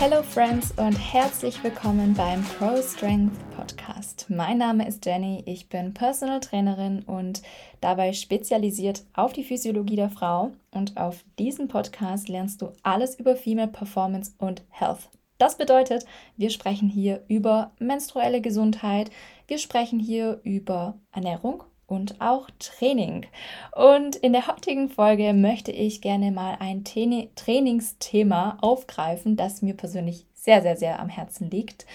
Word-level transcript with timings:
Hello 0.00 0.22
Friends 0.22 0.72
und 0.76 0.92
herzlich 0.92 1.64
willkommen 1.64 2.14
beim 2.14 2.44
Pro 2.44 2.80
Strength 2.80 3.32
Podcast. 3.56 4.26
Mein 4.28 4.58
Name 4.58 4.86
ist 4.86 5.04
Jenny, 5.04 5.42
ich 5.44 5.68
bin 5.68 5.92
Personal 5.92 6.38
Trainerin 6.38 7.02
und 7.02 7.42
dabei 7.80 8.12
spezialisiert 8.12 9.02
auf 9.12 9.32
die 9.32 9.42
Physiologie 9.42 9.96
der 9.96 10.08
Frau 10.08 10.52
und 10.70 10.96
auf 10.96 11.24
diesem 11.40 11.66
Podcast 11.66 12.28
lernst 12.28 12.62
du 12.62 12.72
alles 12.84 13.18
über 13.18 13.34
Female 13.34 13.66
Performance 13.66 14.30
und 14.38 14.62
Health. 14.70 15.10
Das 15.36 15.56
bedeutet, 15.58 16.06
wir 16.36 16.50
sprechen 16.50 16.88
hier 16.88 17.24
über 17.26 17.72
menstruelle 17.80 18.40
Gesundheit, 18.40 19.10
wir 19.48 19.58
sprechen 19.58 19.98
hier 19.98 20.40
über 20.44 20.94
Ernährung 21.10 21.64
und 21.88 22.20
auch 22.20 22.48
Training. 22.60 23.26
Und 23.74 24.14
in 24.14 24.32
der 24.32 24.46
heutigen 24.46 24.88
Folge 24.88 25.32
möchte 25.32 25.72
ich 25.72 26.00
gerne 26.00 26.30
mal 26.30 26.56
ein 26.60 26.84
Trainingsthema 26.84 28.58
aufgreifen, 28.60 29.36
das 29.36 29.62
mir 29.62 29.74
persönlich 29.74 30.26
sehr, 30.34 30.62
sehr, 30.62 30.76
sehr 30.76 31.00
am 31.00 31.08
Herzen 31.08 31.50
liegt. 31.50 31.86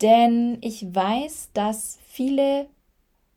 Denn 0.00 0.58
ich 0.60 0.94
weiß, 0.94 1.50
dass 1.52 1.98
viele 2.06 2.68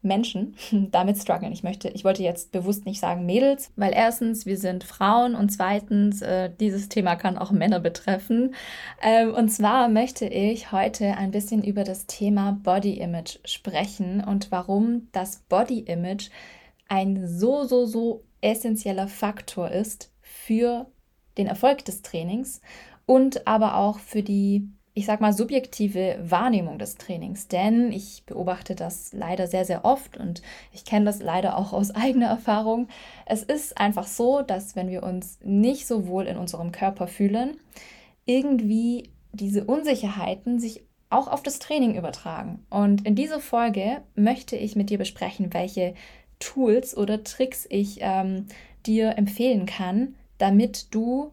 Menschen 0.03 0.55
damit 0.91 1.17
strugglen. 1.17 1.51
Ich 1.51 1.63
möchte, 1.63 1.89
ich 1.89 2.03
wollte 2.03 2.23
jetzt 2.23 2.51
bewusst 2.51 2.85
nicht 2.85 2.99
sagen 2.99 3.25
Mädels, 3.25 3.71
weil 3.75 3.93
erstens, 3.93 4.45
wir 4.45 4.57
sind 4.57 4.83
Frauen 4.83 5.35
und 5.35 5.49
zweitens, 5.49 6.21
äh, 6.21 6.49
dieses 6.59 6.89
Thema 6.89 7.15
kann 7.15 7.37
auch 7.37 7.51
Männer 7.51 7.79
betreffen. 7.79 8.53
Ähm, 9.01 9.33
und 9.33 9.49
zwar 9.49 9.89
möchte 9.89 10.25
ich 10.25 10.71
heute 10.71 11.17
ein 11.17 11.31
bisschen 11.31 11.63
über 11.63 11.83
das 11.83 12.05
Thema 12.05 12.59
Body 12.63 12.99
Image 12.99 13.39
sprechen 13.45 14.23
und 14.23 14.51
warum 14.51 15.07
das 15.11 15.43
Body 15.49 15.79
Image 15.79 16.29
ein 16.87 17.27
so, 17.27 17.63
so, 17.63 17.85
so 17.85 18.23
essentieller 18.41 19.07
Faktor 19.07 19.71
ist 19.71 20.11
für 20.21 20.87
den 21.37 21.47
Erfolg 21.47 21.85
des 21.85 22.01
Trainings 22.01 22.61
und 23.05 23.47
aber 23.47 23.77
auch 23.77 23.99
für 23.99 24.21
die 24.21 24.69
ich 24.95 25.05
sag 25.05 25.21
mal, 25.21 25.33
subjektive 25.33 26.17
Wahrnehmung 26.21 26.77
des 26.77 26.95
Trainings. 26.95 27.47
Denn 27.47 27.91
ich 27.91 28.23
beobachte 28.25 28.75
das 28.75 29.11
leider 29.11 29.47
sehr, 29.47 29.65
sehr 29.65 29.85
oft 29.85 30.17
und 30.17 30.41
ich 30.71 30.85
kenne 30.85 31.05
das 31.05 31.19
leider 31.19 31.57
auch 31.57 31.73
aus 31.73 31.91
eigener 31.95 32.27
Erfahrung. 32.27 32.87
Es 33.25 33.43
ist 33.43 33.77
einfach 33.77 34.07
so, 34.07 34.41
dass 34.41 34.75
wenn 34.75 34.89
wir 34.89 35.03
uns 35.03 35.39
nicht 35.43 35.87
so 35.87 36.07
wohl 36.07 36.27
in 36.27 36.37
unserem 36.37 36.71
Körper 36.71 37.07
fühlen, 37.07 37.57
irgendwie 38.25 39.09
diese 39.31 39.63
Unsicherheiten 39.65 40.59
sich 40.59 40.83
auch 41.09 41.27
auf 41.27 41.43
das 41.43 41.59
Training 41.59 41.95
übertragen. 41.95 42.65
Und 42.69 43.05
in 43.05 43.15
dieser 43.15 43.39
Folge 43.39 44.01
möchte 44.15 44.55
ich 44.55 44.75
mit 44.75 44.89
dir 44.89 44.97
besprechen, 44.97 45.53
welche 45.53 45.95
Tools 46.39 46.95
oder 46.95 47.23
Tricks 47.23 47.67
ich 47.69 47.99
ähm, 48.01 48.47
dir 48.85 49.17
empfehlen 49.17 49.65
kann, 49.65 50.15
damit 50.37 50.93
du 50.93 51.31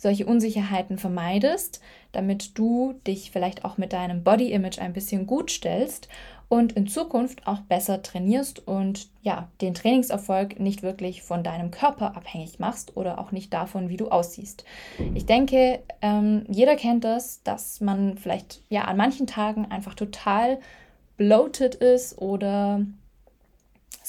solche 0.00 0.24
Unsicherheiten 0.24 0.96
vermeidest, 0.96 1.80
damit 2.12 2.58
du 2.58 2.94
dich 3.06 3.30
vielleicht 3.30 3.66
auch 3.66 3.76
mit 3.76 3.92
deinem 3.92 4.24
Body 4.24 4.50
Image 4.50 4.78
ein 4.78 4.94
bisschen 4.94 5.26
gut 5.26 5.50
stellst 5.50 6.08
und 6.48 6.72
in 6.72 6.86
Zukunft 6.86 7.46
auch 7.46 7.60
besser 7.60 8.02
trainierst 8.02 8.66
und 8.66 9.08
ja, 9.22 9.48
den 9.60 9.74
Trainingserfolg 9.74 10.58
nicht 10.58 10.82
wirklich 10.82 11.22
von 11.22 11.44
deinem 11.44 11.70
Körper 11.70 12.16
abhängig 12.16 12.58
machst 12.58 12.96
oder 12.96 13.18
auch 13.18 13.30
nicht 13.30 13.52
davon, 13.52 13.90
wie 13.90 13.98
du 13.98 14.08
aussiehst. 14.08 14.64
Ich 15.14 15.26
denke, 15.26 15.80
ähm, 16.00 16.44
jeder 16.48 16.76
kennt 16.76 17.04
das, 17.04 17.42
dass 17.42 17.82
man 17.82 18.16
vielleicht 18.16 18.62
ja 18.70 18.84
an 18.84 18.96
manchen 18.96 19.26
Tagen 19.26 19.66
einfach 19.66 19.94
total 19.94 20.58
bloated 21.18 21.74
ist 21.74 22.16
oder 22.16 22.80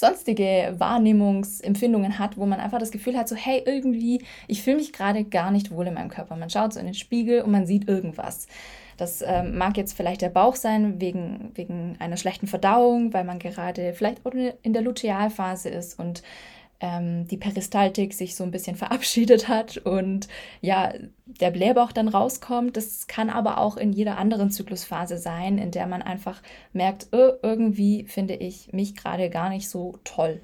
sonstige 0.02 0.74
Wahrnehmungsempfindungen 0.78 2.18
hat, 2.18 2.36
wo 2.36 2.44
man 2.44 2.58
einfach 2.58 2.80
das 2.80 2.90
Gefühl 2.90 3.16
hat, 3.16 3.28
so 3.28 3.36
hey, 3.36 3.62
irgendwie, 3.64 4.22
ich 4.48 4.62
fühle 4.62 4.76
mich 4.76 4.92
gerade 4.92 5.22
gar 5.24 5.52
nicht 5.52 5.70
wohl 5.70 5.86
in 5.86 5.94
meinem 5.94 6.10
Körper. 6.10 6.34
Man 6.36 6.50
schaut 6.50 6.72
so 6.72 6.80
in 6.80 6.86
den 6.86 6.94
Spiegel 6.94 7.42
und 7.42 7.52
man 7.52 7.66
sieht 7.66 7.88
irgendwas. 7.88 8.48
Das 8.96 9.22
ähm, 9.24 9.56
mag 9.56 9.76
jetzt 9.76 9.96
vielleicht 9.96 10.20
der 10.20 10.28
Bauch 10.28 10.56
sein 10.56 11.00
wegen, 11.00 11.52
wegen 11.54 11.96
einer 12.00 12.16
schlechten 12.16 12.48
Verdauung, 12.48 13.14
weil 13.14 13.24
man 13.24 13.38
gerade 13.38 13.94
vielleicht 13.94 14.18
in 14.62 14.72
der 14.72 14.82
Lutealphase 14.82 15.68
ist 15.68 15.98
und 15.98 16.22
ähm, 16.82 17.26
die 17.28 17.38
Peristaltik 17.38 18.12
sich 18.12 18.34
so 18.34 18.44
ein 18.44 18.50
bisschen 18.50 18.76
verabschiedet 18.76 19.48
hat 19.48 19.78
und 19.78 20.28
ja, 20.60 20.92
der 21.24 21.52
Blähbauch 21.52 21.92
dann 21.92 22.08
rauskommt. 22.08 22.76
Das 22.76 23.06
kann 23.06 23.30
aber 23.30 23.58
auch 23.58 23.78
in 23.78 23.92
jeder 23.92 24.18
anderen 24.18 24.50
Zyklusphase 24.50 25.16
sein, 25.16 25.56
in 25.56 25.70
der 25.70 25.86
man 25.86 26.02
einfach 26.02 26.42
merkt, 26.74 27.08
oh, 27.12 27.30
irgendwie 27.42 28.04
finde 28.04 28.34
ich 28.34 28.72
mich 28.72 28.96
gerade 28.96 29.30
gar 29.30 29.48
nicht 29.48 29.70
so 29.70 29.98
toll. 30.04 30.40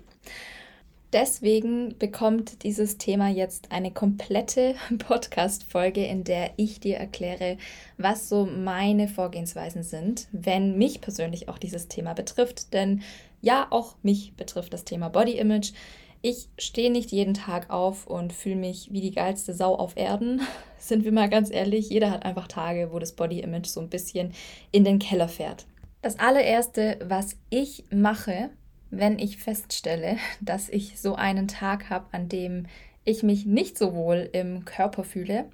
Deswegen 1.13 1.97
bekommt 1.99 2.65
dieses 2.65 2.99
Thema 2.99 3.31
jetzt 3.31 3.73
eine 3.73 3.91
komplette 3.91 4.75
Podcast-Folge, 4.99 6.05
in 6.05 6.23
der 6.23 6.51
ich 6.57 6.81
dir 6.81 6.99
erkläre, 6.99 7.57
was 7.97 8.29
so 8.29 8.45
meine 8.45 9.09
Vorgehensweisen 9.09 9.83
sind, 9.83 10.29
wenn 10.33 10.77
mich 10.77 11.01
persönlich 11.01 11.49
auch 11.49 11.57
dieses 11.57 11.89
Thema 11.89 12.13
betrifft. 12.13 12.75
Denn 12.75 13.03
ja, 13.41 13.67
auch 13.71 13.97
mich 14.03 14.35
betrifft 14.35 14.75
das 14.75 14.85
Thema 14.85 15.09
Body 15.09 15.39
Image. 15.39 15.73
Ich 16.21 16.49
stehe 16.59 16.91
nicht 16.91 17.13
jeden 17.13 17.35
Tag 17.35 17.71
auf 17.71 18.07
und 18.09 18.33
fühle 18.33 18.57
mich 18.57 18.89
wie 18.93 19.01
die 19.01 19.13
geilste 19.13 19.55
Sau 19.55 19.77
auf 19.77 19.97
Erden. 19.97 20.41
Sind 20.79 21.05
wir 21.05 21.13
mal 21.13 21.29
ganz 21.29 21.51
ehrlich, 21.51 21.91
jeder 21.91 22.11
hat 22.11 22.25
einfach 22.25 22.49
Tage, 22.49 22.93
wo 22.93 22.99
das 22.99 23.13
Body 23.13 23.41
Image 23.41 23.67
so 23.67 23.81
ein 23.81 23.89
bisschen 23.89 24.33
in 24.73 24.85
den 24.85 24.99
Keller 24.99 25.29
fährt. 25.29 25.67
Das 26.03 26.19
allererste, 26.19 26.99
was 27.05 27.37
ich 27.51 27.85
mache, 27.91 28.51
wenn 28.91 29.19
ich 29.19 29.37
feststelle, 29.37 30.17
dass 30.41 30.69
ich 30.69 31.01
so 31.01 31.15
einen 31.15 31.47
Tag 31.47 31.89
habe, 31.91 32.07
an 32.13 32.29
dem 32.29 32.67
ich 33.05 33.23
mich 33.23 33.47
nicht 33.47 33.79
so 33.79 33.95
wohl 33.95 34.29
im 34.33 34.65
Körper 34.65 35.05
fühle, 35.05 35.49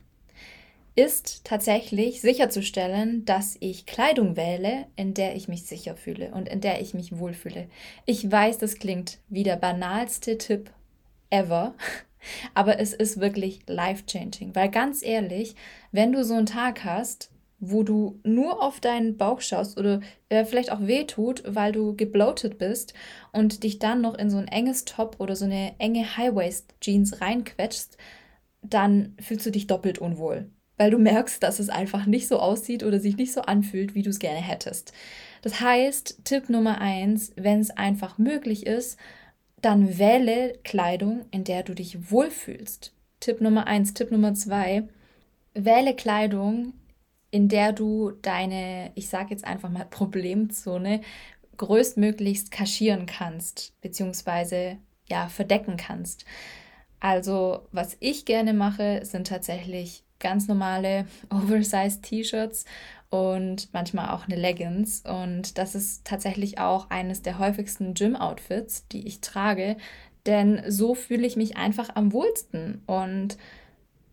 ist 0.97 1.44
tatsächlich 1.44 2.21
sicherzustellen, 2.21 3.25
dass 3.25 3.56
ich 3.59 3.87
Kleidung 3.87 4.37
wähle, 4.37 4.87
in 4.94 5.12
der 5.12 5.34
ich 5.34 5.49
mich 5.49 5.65
sicher 5.65 5.97
fühle 5.97 6.31
und 6.32 6.49
in 6.49 6.60
der 6.60 6.81
ich 6.81 6.94
mich 6.94 7.19
wohlfühle. 7.19 7.69
Ich 8.06 8.31
weiß, 8.31 8.59
das 8.59 8.77
klingt 8.77 9.19
wie 9.28 9.43
der 9.43 9.56
banalste 9.56 10.38
Tipp 10.38 10.71
ever, 11.31 11.75
aber 12.55 12.78
es 12.78 12.93
ist 12.93 13.19
wirklich 13.19 13.60
life-changing, 13.66 14.55
weil 14.55 14.71
ganz 14.71 15.03
ehrlich, 15.03 15.56
wenn 15.91 16.12
du 16.12 16.25
so 16.25 16.34
einen 16.34 16.47
Tag 16.47 16.84
hast, 16.84 17.31
wo 17.59 17.82
du 17.82 18.21
nur 18.22 18.62
auf 18.62 18.78
deinen 18.78 19.16
Bauch 19.16 19.41
schaust 19.41 19.78
oder 19.78 20.00
äh, 20.28 20.44
vielleicht 20.44 20.71
auch 20.71 20.82
wehtut, 20.82 21.43
weil 21.47 21.72
du 21.72 21.97
gebloatet 21.97 22.59
bist 22.59 22.94
und 23.32 23.65
dich 23.65 23.78
dann 23.78 24.00
noch 24.00 24.15
in 24.15 24.31
so 24.31 24.37
ein 24.37 24.49
enges 24.49 24.84
Top 24.84 25.16
oder 25.19 25.34
so 25.34 25.47
eine 25.47 25.75
enge 25.78 26.16
High-Waist-Jeans 26.16 27.21
reinquetschst, 27.21 27.97
dann 28.62 29.16
fühlst 29.21 29.47
du 29.47 29.50
dich 29.50 29.66
doppelt 29.66 29.99
unwohl 29.99 30.50
weil 30.76 30.90
du 30.90 30.98
merkst, 30.98 31.42
dass 31.42 31.60
es 31.60 31.68
einfach 31.68 32.06
nicht 32.06 32.28
so 32.28 32.38
aussieht 32.38 32.82
oder 32.82 33.00
sich 33.00 33.16
nicht 33.16 33.32
so 33.32 33.42
anfühlt, 33.42 33.94
wie 33.94 34.02
du 34.02 34.10
es 34.10 34.18
gerne 34.18 34.40
hättest. 34.40 34.92
Das 35.42 35.60
heißt, 35.60 36.24
Tipp 36.24 36.48
Nummer 36.48 36.80
eins, 36.80 37.32
wenn 37.36 37.60
es 37.60 37.70
einfach 37.70 38.18
möglich 38.18 38.66
ist, 38.66 38.98
dann 39.60 39.98
wähle 39.98 40.58
Kleidung, 40.64 41.24
in 41.30 41.44
der 41.44 41.62
du 41.62 41.74
dich 41.74 42.10
wohlfühlst. 42.10 42.92
Tipp 43.20 43.40
Nummer 43.40 43.66
eins. 43.66 43.94
Tipp 43.94 44.10
Nummer 44.10 44.34
zwei, 44.34 44.84
wähle 45.54 45.94
Kleidung, 45.94 46.74
in 47.30 47.48
der 47.48 47.72
du 47.72 48.12
deine, 48.22 48.92
ich 48.94 49.08
sage 49.08 49.30
jetzt 49.30 49.44
einfach 49.44 49.70
mal 49.70 49.86
Problemzone, 49.86 51.00
größtmöglichst 51.56 52.50
kaschieren 52.50 53.06
kannst, 53.06 53.72
beziehungsweise 53.80 54.78
ja, 55.08 55.28
verdecken 55.28 55.76
kannst. 55.76 56.24
Also, 57.00 57.66
was 57.72 57.96
ich 58.00 58.24
gerne 58.24 58.54
mache, 58.54 59.04
sind 59.04 59.26
tatsächlich 59.26 60.03
ganz 60.20 60.48
normale 60.48 61.06
Oversized 61.30 62.02
T-Shirts 62.02 62.64
und 63.11 63.72
manchmal 63.72 64.11
auch 64.11 64.26
eine 64.26 64.37
Leggings. 64.37 65.02
Und 65.02 65.58
das 65.58 65.75
ist 65.75 66.05
tatsächlich 66.05 66.58
auch 66.58 66.90
eines 66.90 67.22
der 67.22 67.38
häufigsten 67.38 67.94
Gym-Outfits, 67.94 68.88
die 68.88 69.06
ich 69.06 69.20
trage, 69.20 69.76
denn 70.26 70.62
so 70.69 70.94
fühle 70.94 71.26
ich 71.26 71.37
mich 71.37 71.56
einfach 71.56 71.90
am 71.94 72.12
wohlsten. 72.12 72.82
Und 72.87 73.37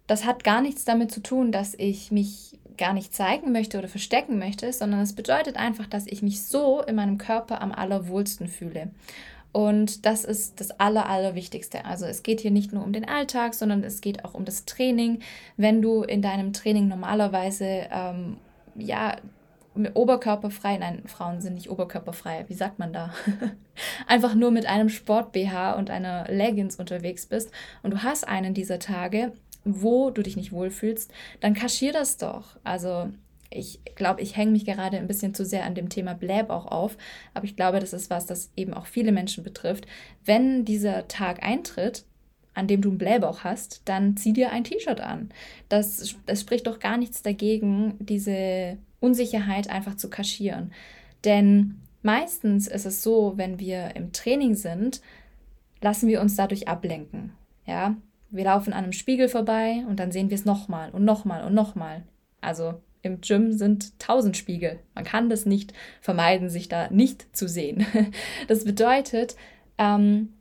das 0.07 0.25
hat 0.25 0.43
gar 0.43 0.61
nichts 0.61 0.85
damit 0.85 1.11
zu 1.11 1.21
tun, 1.21 1.51
dass 1.51 1.73
ich 1.73 2.11
mich 2.11 2.59
gar 2.77 2.93
nicht 2.93 3.13
zeigen 3.13 3.51
möchte 3.51 3.77
oder 3.77 3.87
verstecken 3.87 4.39
möchte, 4.39 4.73
sondern 4.73 5.01
es 5.01 5.13
bedeutet 5.13 5.55
einfach, 5.55 5.87
dass 5.87 6.07
ich 6.07 6.21
mich 6.21 6.43
so 6.43 6.81
in 6.81 6.95
meinem 6.95 7.17
Körper 7.17 7.61
am 7.61 7.71
allerwohlsten 7.71 8.47
fühle. 8.47 8.91
Und 9.51 10.05
das 10.05 10.23
ist 10.23 10.61
das 10.61 10.71
Aller, 10.79 11.07
Allerwichtigste. 11.07 11.85
Also 11.85 12.05
es 12.05 12.23
geht 12.23 12.39
hier 12.39 12.51
nicht 12.51 12.71
nur 12.71 12.83
um 12.83 12.93
den 12.93 13.07
Alltag, 13.07 13.53
sondern 13.53 13.83
es 13.83 14.01
geht 14.01 14.23
auch 14.23 14.33
um 14.33 14.45
das 14.45 14.65
Training. 14.65 15.19
Wenn 15.57 15.81
du 15.81 16.03
in 16.03 16.21
deinem 16.21 16.53
Training 16.53 16.87
normalerweise, 16.87 17.87
ähm, 17.91 18.37
ja, 18.75 19.17
oberkörperfrei, 19.93 20.77
nein, 20.77 21.03
Frauen 21.05 21.41
sind 21.41 21.53
nicht 21.53 21.69
oberkörperfrei, 21.69 22.45
wie 22.47 22.53
sagt 22.53 22.79
man 22.79 22.91
da? 22.91 23.13
Einfach 24.07 24.35
nur 24.35 24.51
mit 24.51 24.65
einem 24.65 24.89
Sport-BH 24.89 25.73
und 25.73 25.89
einer 25.89 26.25
Leggings 26.29 26.75
unterwegs 26.75 27.25
bist 27.25 27.51
und 27.81 27.91
du 27.91 28.03
hast 28.03 28.27
einen 28.27 28.53
dieser 28.53 28.79
Tage, 28.79 29.31
wo 29.63 30.09
du 30.09 30.23
dich 30.23 30.35
nicht 30.35 30.51
wohlfühlst, 30.51 31.11
dann 31.39 31.53
kaschier 31.53 31.93
das 31.93 32.17
doch. 32.17 32.57
Also 32.63 33.11
ich 33.51 33.81
glaube, 33.95 34.21
ich 34.21 34.37
hänge 34.37 34.51
mich 34.51 34.65
gerade 34.65 34.97
ein 34.97 35.07
bisschen 35.07 35.33
zu 35.33 35.45
sehr 35.45 35.65
an 35.65 35.75
dem 35.75 35.89
Thema 35.89 36.13
Blähbauch 36.13 36.65
auf, 36.65 36.97
aber 37.33 37.45
ich 37.45 37.55
glaube, 37.55 37.79
das 37.79 37.93
ist 37.93 38.09
was, 38.09 38.25
das 38.25 38.51
eben 38.55 38.73
auch 38.73 38.85
viele 38.85 39.11
Menschen 39.11 39.43
betrifft. 39.43 39.85
Wenn 40.23 40.63
dieser 40.65 41.07
Tag 41.09 41.43
eintritt, 41.43 42.05
an 42.53 42.67
dem 42.67 42.81
du 42.81 42.89
einen 42.89 42.97
Blähbauch 42.97 43.43
hast, 43.43 43.81
dann 43.85 44.17
zieh 44.17 44.33
dir 44.33 44.51
ein 44.51 44.63
T-Shirt 44.63 45.01
an. 45.01 45.29
Das, 45.69 46.15
das 46.25 46.41
spricht 46.41 46.67
doch 46.67 46.79
gar 46.79 46.97
nichts 46.97 47.21
dagegen, 47.21 47.95
diese 47.99 48.77
Unsicherheit 48.99 49.69
einfach 49.69 49.95
zu 49.95 50.09
kaschieren. 50.09 50.71
Denn 51.23 51.81
meistens 52.03 52.67
ist 52.67 52.85
es 52.85 53.03
so, 53.03 53.33
wenn 53.35 53.59
wir 53.59 53.95
im 53.95 54.11
Training 54.11 54.55
sind, 54.55 55.01
lassen 55.81 56.07
wir 56.07 56.21
uns 56.21 56.35
dadurch 56.35 56.67
ablenken. 56.67 57.33
Ja, 57.65 57.95
wir 58.29 58.45
laufen 58.45 58.73
an 58.73 58.83
einem 58.83 58.93
Spiegel 58.93 59.27
vorbei 59.27 59.83
und 59.87 59.99
dann 59.99 60.11
sehen 60.11 60.29
wir 60.29 60.35
es 60.35 60.45
nochmal 60.45 60.91
und 60.91 61.03
nochmal 61.03 61.45
und 61.45 61.53
nochmal. 61.53 62.03
Also 62.39 62.75
im 63.01 63.21
Gym 63.21 63.53
sind 63.53 63.97
tausend 63.99 64.37
Spiegel. 64.37 64.79
Man 64.93 65.03
kann 65.03 65.29
das 65.29 65.45
nicht 65.45 65.73
vermeiden, 66.01 66.49
sich 66.49 66.69
da 66.69 66.89
nicht 66.89 67.35
zu 67.35 67.47
sehen. 67.47 67.85
Das 68.47 68.65
bedeutet, 68.65 69.35
ähm, 69.77 70.33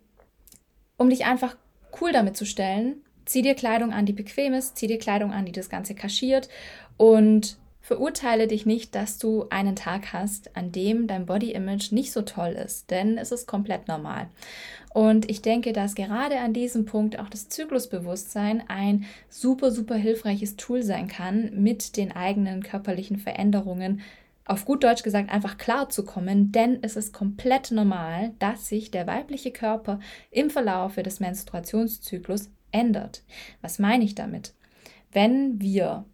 um 0.97 1.11
dich 1.11 1.25
einfach 1.25 1.57
cool 2.01 2.12
damit 2.12 2.37
zu 2.37 2.45
stellen, 2.45 2.97
zieh 3.25 3.43
dir 3.43 3.55
Kleidung 3.55 3.93
an, 3.93 4.07
die 4.07 4.12
bequem 4.12 4.55
ist, 4.55 4.77
zieh 4.77 4.87
dir 4.87 4.99
Kleidung 4.99 5.33
an, 5.33 5.47
die 5.47 5.53
das 5.53 5.71
Ganze 5.71 5.95
kaschiert 5.95 6.49
und 6.97 7.57
Verurteile 7.91 8.47
dich 8.47 8.67
nicht, 8.67 8.95
dass 8.95 9.19
du 9.19 9.47
einen 9.51 9.75
Tag 9.75 10.13
hast, 10.13 10.57
an 10.57 10.71
dem 10.71 11.09
dein 11.09 11.27
Body 11.27 11.51
Image 11.51 11.91
nicht 11.91 12.13
so 12.13 12.23
toll 12.23 12.51
ist, 12.51 12.93
denn 12.93 13.19
es 13.19 13.33
ist 13.33 13.49
komplett 13.49 13.89
normal. 13.89 14.29
Und 14.95 15.29
ich 15.29 15.43
denke, 15.43 15.73
dass 15.73 15.97
gerade 15.97 16.39
an 16.39 16.53
diesem 16.53 16.85
Punkt 16.85 17.19
auch 17.19 17.29
das 17.29 17.49
Zyklusbewusstsein 17.49 18.63
ein 18.69 19.07
super, 19.29 19.73
super 19.73 19.97
hilfreiches 19.97 20.55
Tool 20.55 20.85
sein 20.85 21.09
kann, 21.09 21.51
mit 21.61 21.97
den 21.97 22.13
eigenen 22.13 22.63
körperlichen 22.63 23.19
Veränderungen 23.19 24.03
auf 24.45 24.65
gut 24.67 24.85
Deutsch 24.85 25.03
gesagt 25.03 25.29
einfach 25.29 25.59
klar 25.59 25.89
zu 25.89 26.05
kommen, 26.05 26.53
denn 26.53 26.79
es 26.83 26.95
ist 26.95 27.13
komplett 27.13 27.73
normal, 27.73 28.35
dass 28.39 28.69
sich 28.69 28.93
der 28.93 29.09
weibliche 29.09 29.51
Körper 29.51 29.99
im 30.31 30.49
Verlaufe 30.49 31.03
des 31.03 31.19
Menstruationszyklus 31.19 32.51
ändert. 32.71 33.25
Was 33.63 33.81
meine 33.81 34.05
ich 34.05 34.15
damit? 34.15 34.55
Wenn 35.11 35.61
wir 35.61 36.05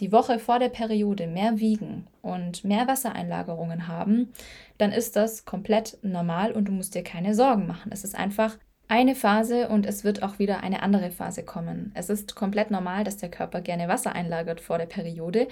die 0.00 0.12
Woche 0.12 0.38
vor 0.38 0.58
der 0.58 0.68
Periode 0.68 1.26
mehr 1.26 1.58
wiegen 1.58 2.06
und 2.22 2.64
mehr 2.64 2.86
Wassereinlagerungen 2.86 3.88
haben, 3.88 4.32
dann 4.78 4.92
ist 4.92 5.16
das 5.16 5.44
komplett 5.44 5.98
normal 6.02 6.52
und 6.52 6.66
du 6.66 6.72
musst 6.72 6.94
dir 6.94 7.02
keine 7.02 7.34
Sorgen 7.34 7.66
machen. 7.66 7.90
Es 7.92 8.04
ist 8.04 8.14
einfach 8.14 8.56
eine 8.88 9.14
Phase 9.14 9.68
und 9.68 9.84
es 9.84 10.02
wird 10.02 10.22
auch 10.22 10.38
wieder 10.38 10.62
eine 10.62 10.82
andere 10.82 11.10
Phase 11.10 11.42
kommen. 11.42 11.92
Es 11.94 12.08
ist 12.08 12.34
komplett 12.34 12.70
normal, 12.70 13.04
dass 13.04 13.18
der 13.18 13.30
Körper 13.30 13.60
gerne 13.60 13.86
Wasser 13.86 14.14
einlagert 14.14 14.62
vor 14.62 14.78
der 14.78 14.86
Periode. 14.86 15.46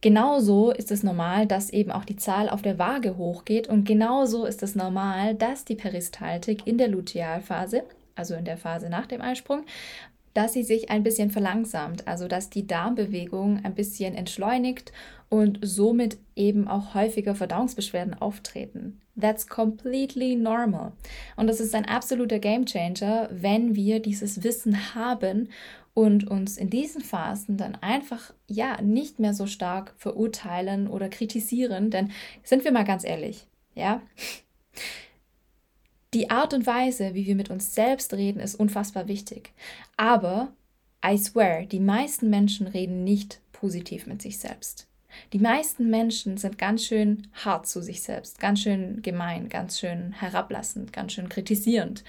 Genauso 0.00 0.72
ist 0.72 0.90
es 0.90 1.04
normal, 1.04 1.46
dass 1.46 1.70
eben 1.70 1.92
auch 1.92 2.04
die 2.04 2.16
Zahl 2.16 2.48
auf 2.48 2.62
der 2.62 2.80
Waage 2.80 3.16
hochgeht 3.16 3.68
und 3.68 3.84
genauso 3.86 4.44
ist 4.44 4.62
es 4.64 4.74
normal, 4.74 5.36
dass 5.36 5.64
die 5.64 5.76
Peristaltik 5.76 6.66
in 6.66 6.78
der 6.78 6.88
Lutealphase, 6.88 7.84
also 8.16 8.34
in 8.34 8.44
der 8.44 8.56
Phase 8.56 8.90
nach 8.90 9.06
dem 9.06 9.20
Eisprung, 9.20 9.64
dass 10.34 10.52
sie 10.52 10.62
sich 10.62 10.90
ein 10.90 11.02
bisschen 11.02 11.30
verlangsamt, 11.30 12.06
also 12.06 12.28
dass 12.28 12.50
die 12.50 12.66
Darmbewegung 12.66 13.64
ein 13.64 13.74
bisschen 13.74 14.14
entschleunigt 14.14 14.92
und 15.28 15.58
somit 15.62 16.18
eben 16.36 16.68
auch 16.68 16.94
häufiger 16.94 17.34
Verdauungsbeschwerden 17.34 18.14
auftreten. 18.14 19.00
That's 19.18 19.46
completely 19.46 20.36
normal. 20.36 20.92
Und 21.36 21.46
das 21.46 21.60
ist 21.60 21.74
ein 21.74 21.84
absoluter 21.84 22.38
Gamechanger, 22.38 23.28
wenn 23.30 23.74
wir 23.74 24.00
dieses 24.00 24.42
Wissen 24.42 24.94
haben 24.94 25.48
und 25.94 26.28
uns 26.28 26.56
in 26.56 26.70
diesen 26.70 27.02
Phasen 27.02 27.56
dann 27.56 27.74
einfach 27.76 28.32
ja 28.46 28.80
nicht 28.80 29.18
mehr 29.18 29.34
so 29.34 29.46
stark 29.46 29.94
verurteilen 29.96 30.88
oder 30.88 31.08
kritisieren, 31.08 31.90
denn 31.90 32.10
sind 32.42 32.64
wir 32.64 32.72
mal 32.72 32.84
ganz 32.84 33.04
ehrlich, 33.04 33.46
ja? 33.74 34.00
Die 36.12 36.30
Art 36.30 36.54
und 36.54 36.66
Weise, 36.66 37.14
wie 37.14 37.26
wir 37.26 37.36
mit 37.36 37.50
uns 37.50 37.74
selbst 37.74 38.14
reden, 38.14 38.40
ist 38.40 38.56
unfassbar 38.56 39.06
wichtig. 39.06 39.52
Aber, 39.96 40.52
I 41.04 41.16
swear, 41.16 41.66
die 41.66 41.80
meisten 41.80 42.30
Menschen 42.30 42.66
reden 42.66 43.04
nicht 43.04 43.40
positiv 43.52 44.06
mit 44.06 44.20
sich 44.20 44.38
selbst. 44.38 44.88
Die 45.32 45.38
meisten 45.38 45.88
Menschen 45.88 46.36
sind 46.36 46.58
ganz 46.58 46.84
schön 46.84 47.28
hart 47.32 47.66
zu 47.66 47.82
sich 47.82 48.02
selbst, 48.02 48.40
ganz 48.40 48.60
schön 48.60 49.02
gemein, 49.02 49.48
ganz 49.48 49.78
schön 49.78 50.12
herablassend, 50.12 50.92
ganz 50.92 51.12
schön 51.12 51.28
kritisierend. 51.28 52.04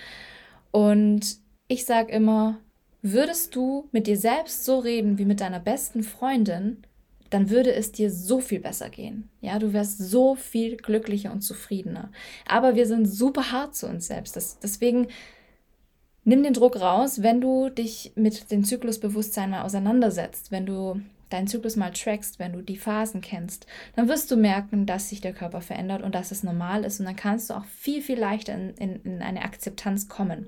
Und 0.72 1.38
ich 1.68 1.86
sage 1.86 2.12
immer, 2.12 2.60
würdest 3.02 3.56
du 3.56 3.88
mit 3.92 4.08
dir 4.08 4.18
selbst 4.18 4.66
so 4.66 4.80
reden 4.80 5.18
wie 5.18 5.26
mit 5.26 5.42
deiner 5.42 5.60
besten 5.60 6.04
Freundin, 6.04 6.84
dann 7.32 7.50
würde 7.50 7.74
es 7.74 7.92
dir 7.92 8.12
so 8.12 8.42
viel 8.42 8.60
besser 8.60 8.90
gehen. 8.90 9.30
Ja, 9.40 9.58
du 9.58 9.74
wärst 9.74 9.98
so 9.98 10.36
viel 10.36 10.78
glücklicher 10.78 11.32
und 11.32 11.42
zufriedener. 11.42 12.12
Aber 12.46 12.76
wir 12.76 12.86
sind 12.86 13.06
super 13.08 13.52
hart 13.52 13.74
zu 13.74 13.88
uns 13.88 14.08
selbst. 14.08 14.36
Das, 14.36 14.60
deswegen 14.60 15.08
nimm 16.26 16.44
den 16.44 16.54
Druck 16.54 16.80
raus, 16.80 17.24
wenn 17.24 17.42
du 17.42 17.70
dich 17.70 18.12
mit 18.16 18.52
dem 18.52 18.64
Zyklusbewusstsein 18.64 19.50
mal 19.50 19.64
auseinandersetzt, 19.64 20.52
wenn 20.52 20.66
du 20.66 21.02
deinen 21.30 21.48
Zyklus 21.48 21.78
mal 21.78 21.92
trackst, 21.92 22.38
wenn 22.38 22.52
du 22.52 22.62
die 22.62 22.76
Phasen 22.76 23.22
kennst, 23.22 23.66
dann 23.96 24.10
wirst 24.10 24.30
du 24.30 24.36
merken, 24.36 24.86
dass 24.86 25.08
sich 25.08 25.22
der 25.22 25.32
Körper 25.32 25.62
verändert 25.62 26.04
und 26.04 26.14
dass 26.14 26.32
es 26.32 26.44
normal 26.44 26.84
ist. 26.84 27.00
Und 27.00 27.06
dann 27.06 27.16
kannst 27.16 27.50
du 27.50 27.54
auch 27.54 27.66
viel, 27.66 28.02
viel 28.02 28.20
leichter 28.20 28.54
in, 28.54 28.72
in, 28.72 29.02
in 29.04 29.22
eine 29.22 29.44
Akzeptanz 29.44 30.10
kommen. 30.10 30.48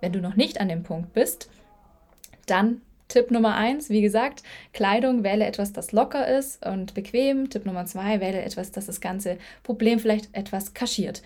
Wenn 0.00 0.12
du 0.12 0.20
noch 0.20 0.36
nicht 0.36 0.60
an 0.60 0.68
dem 0.68 0.82
Punkt 0.82 1.14
bist, 1.14 1.48
dann 2.44 2.82
Tipp 3.08 3.30
Nummer 3.30 3.54
eins, 3.54 3.88
wie 3.90 4.02
gesagt, 4.02 4.42
Kleidung, 4.72 5.24
wähle 5.24 5.46
etwas, 5.46 5.72
das 5.72 5.92
locker 5.92 6.28
ist 6.28 6.64
und 6.64 6.94
bequem. 6.94 7.48
Tipp 7.50 7.66
Nummer 7.66 7.86
zwei, 7.86 8.20
wähle 8.20 8.42
etwas, 8.42 8.70
das 8.70 8.86
das 8.86 9.00
ganze 9.00 9.38
Problem 9.62 9.98
vielleicht 9.98 10.28
etwas 10.32 10.74
kaschiert. 10.74 11.22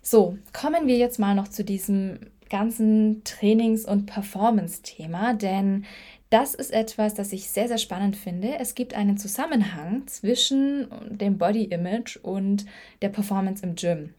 So, 0.00 0.36
kommen 0.52 0.86
wir 0.86 0.96
jetzt 0.96 1.18
mal 1.18 1.34
noch 1.34 1.48
zu 1.48 1.64
diesem 1.64 2.18
ganzen 2.50 3.22
Trainings- 3.24 3.84
und 3.84 4.06
Performance-Thema, 4.06 5.34
denn 5.34 5.84
das 6.28 6.54
ist 6.54 6.72
etwas, 6.72 7.12
das 7.14 7.32
ich 7.32 7.48
sehr, 7.50 7.68
sehr 7.68 7.78
spannend 7.78 8.16
finde. 8.16 8.58
Es 8.58 8.74
gibt 8.74 8.94
einen 8.94 9.18
Zusammenhang 9.18 10.06
zwischen 10.06 10.88
dem 11.10 11.36
Body 11.36 11.64
Image 11.64 12.16
und 12.16 12.64
der 13.02 13.10
Performance 13.10 13.62
im 13.62 13.74
Gym. 13.74 14.14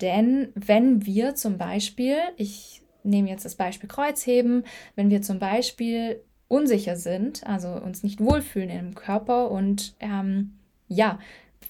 Denn 0.00 0.48
wenn 0.56 1.06
wir 1.06 1.36
zum 1.36 1.56
Beispiel, 1.56 2.16
ich 2.36 2.82
nehme 3.04 3.28
jetzt 3.28 3.44
das 3.44 3.54
Beispiel 3.54 3.88
Kreuzheben, 3.88 4.64
wenn 4.96 5.10
wir 5.10 5.22
zum 5.22 5.38
Beispiel 5.38 6.20
unsicher 6.48 6.96
sind, 6.96 7.46
also 7.46 7.68
uns 7.68 8.02
nicht 8.02 8.20
wohlfühlen 8.20 8.70
im 8.70 8.94
Körper 8.94 9.50
und 9.50 9.94
ähm, 10.00 10.54
ja, 10.88 11.18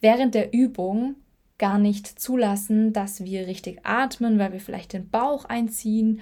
während 0.01 0.35
der 0.35 0.53
Übung 0.53 1.17
gar 1.59 1.79
nicht 1.79 2.07
zulassen, 2.07 2.93
dass 2.93 3.25
wir 3.25 3.47
richtig 3.47 3.81
atmen, 3.85 4.39
weil 4.39 4.53
wir 4.53 4.61
vielleicht 4.61 4.93
den 4.93 5.09
Bauch 5.09 5.45
einziehen 5.45 6.21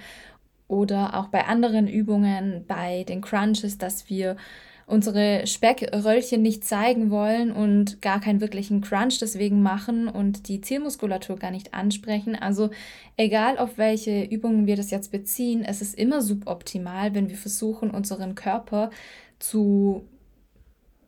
oder 0.67 1.15
auch 1.15 1.27
bei 1.27 1.45
anderen 1.45 1.87
Übungen, 1.87 2.65
bei 2.67 3.03
den 3.03 3.21
Crunches, 3.21 3.77
dass 3.77 4.09
wir 4.09 4.37
unsere 4.85 5.47
Speckröllchen 5.47 6.41
nicht 6.41 6.63
zeigen 6.63 7.09
wollen 7.09 7.51
und 7.51 8.01
gar 8.01 8.19
keinen 8.19 8.41
wirklichen 8.41 8.81
Crunch 8.81 9.19
deswegen 9.19 9.61
machen 9.61 10.07
und 10.07 10.47
die 10.47 10.61
Zielmuskulatur 10.61 11.37
gar 11.37 11.51
nicht 11.51 11.73
ansprechen. 11.73 12.35
Also 12.35 12.69
egal 13.17 13.57
auf 13.57 13.77
welche 13.77 14.23
Übungen 14.23 14.67
wir 14.67 14.75
das 14.75 14.91
jetzt 14.91 15.11
beziehen, 15.11 15.63
es 15.63 15.81
ist 15.81 15.97
immer 15.97 16.21
suboptimal, 16.21 17.13
wenn 17.13 17.29
wir 17.29 17.37
versuchen, 17.37 17.91
unseren 17.91 18.35
Körper 18.35 18.89
zu 19.39 20.03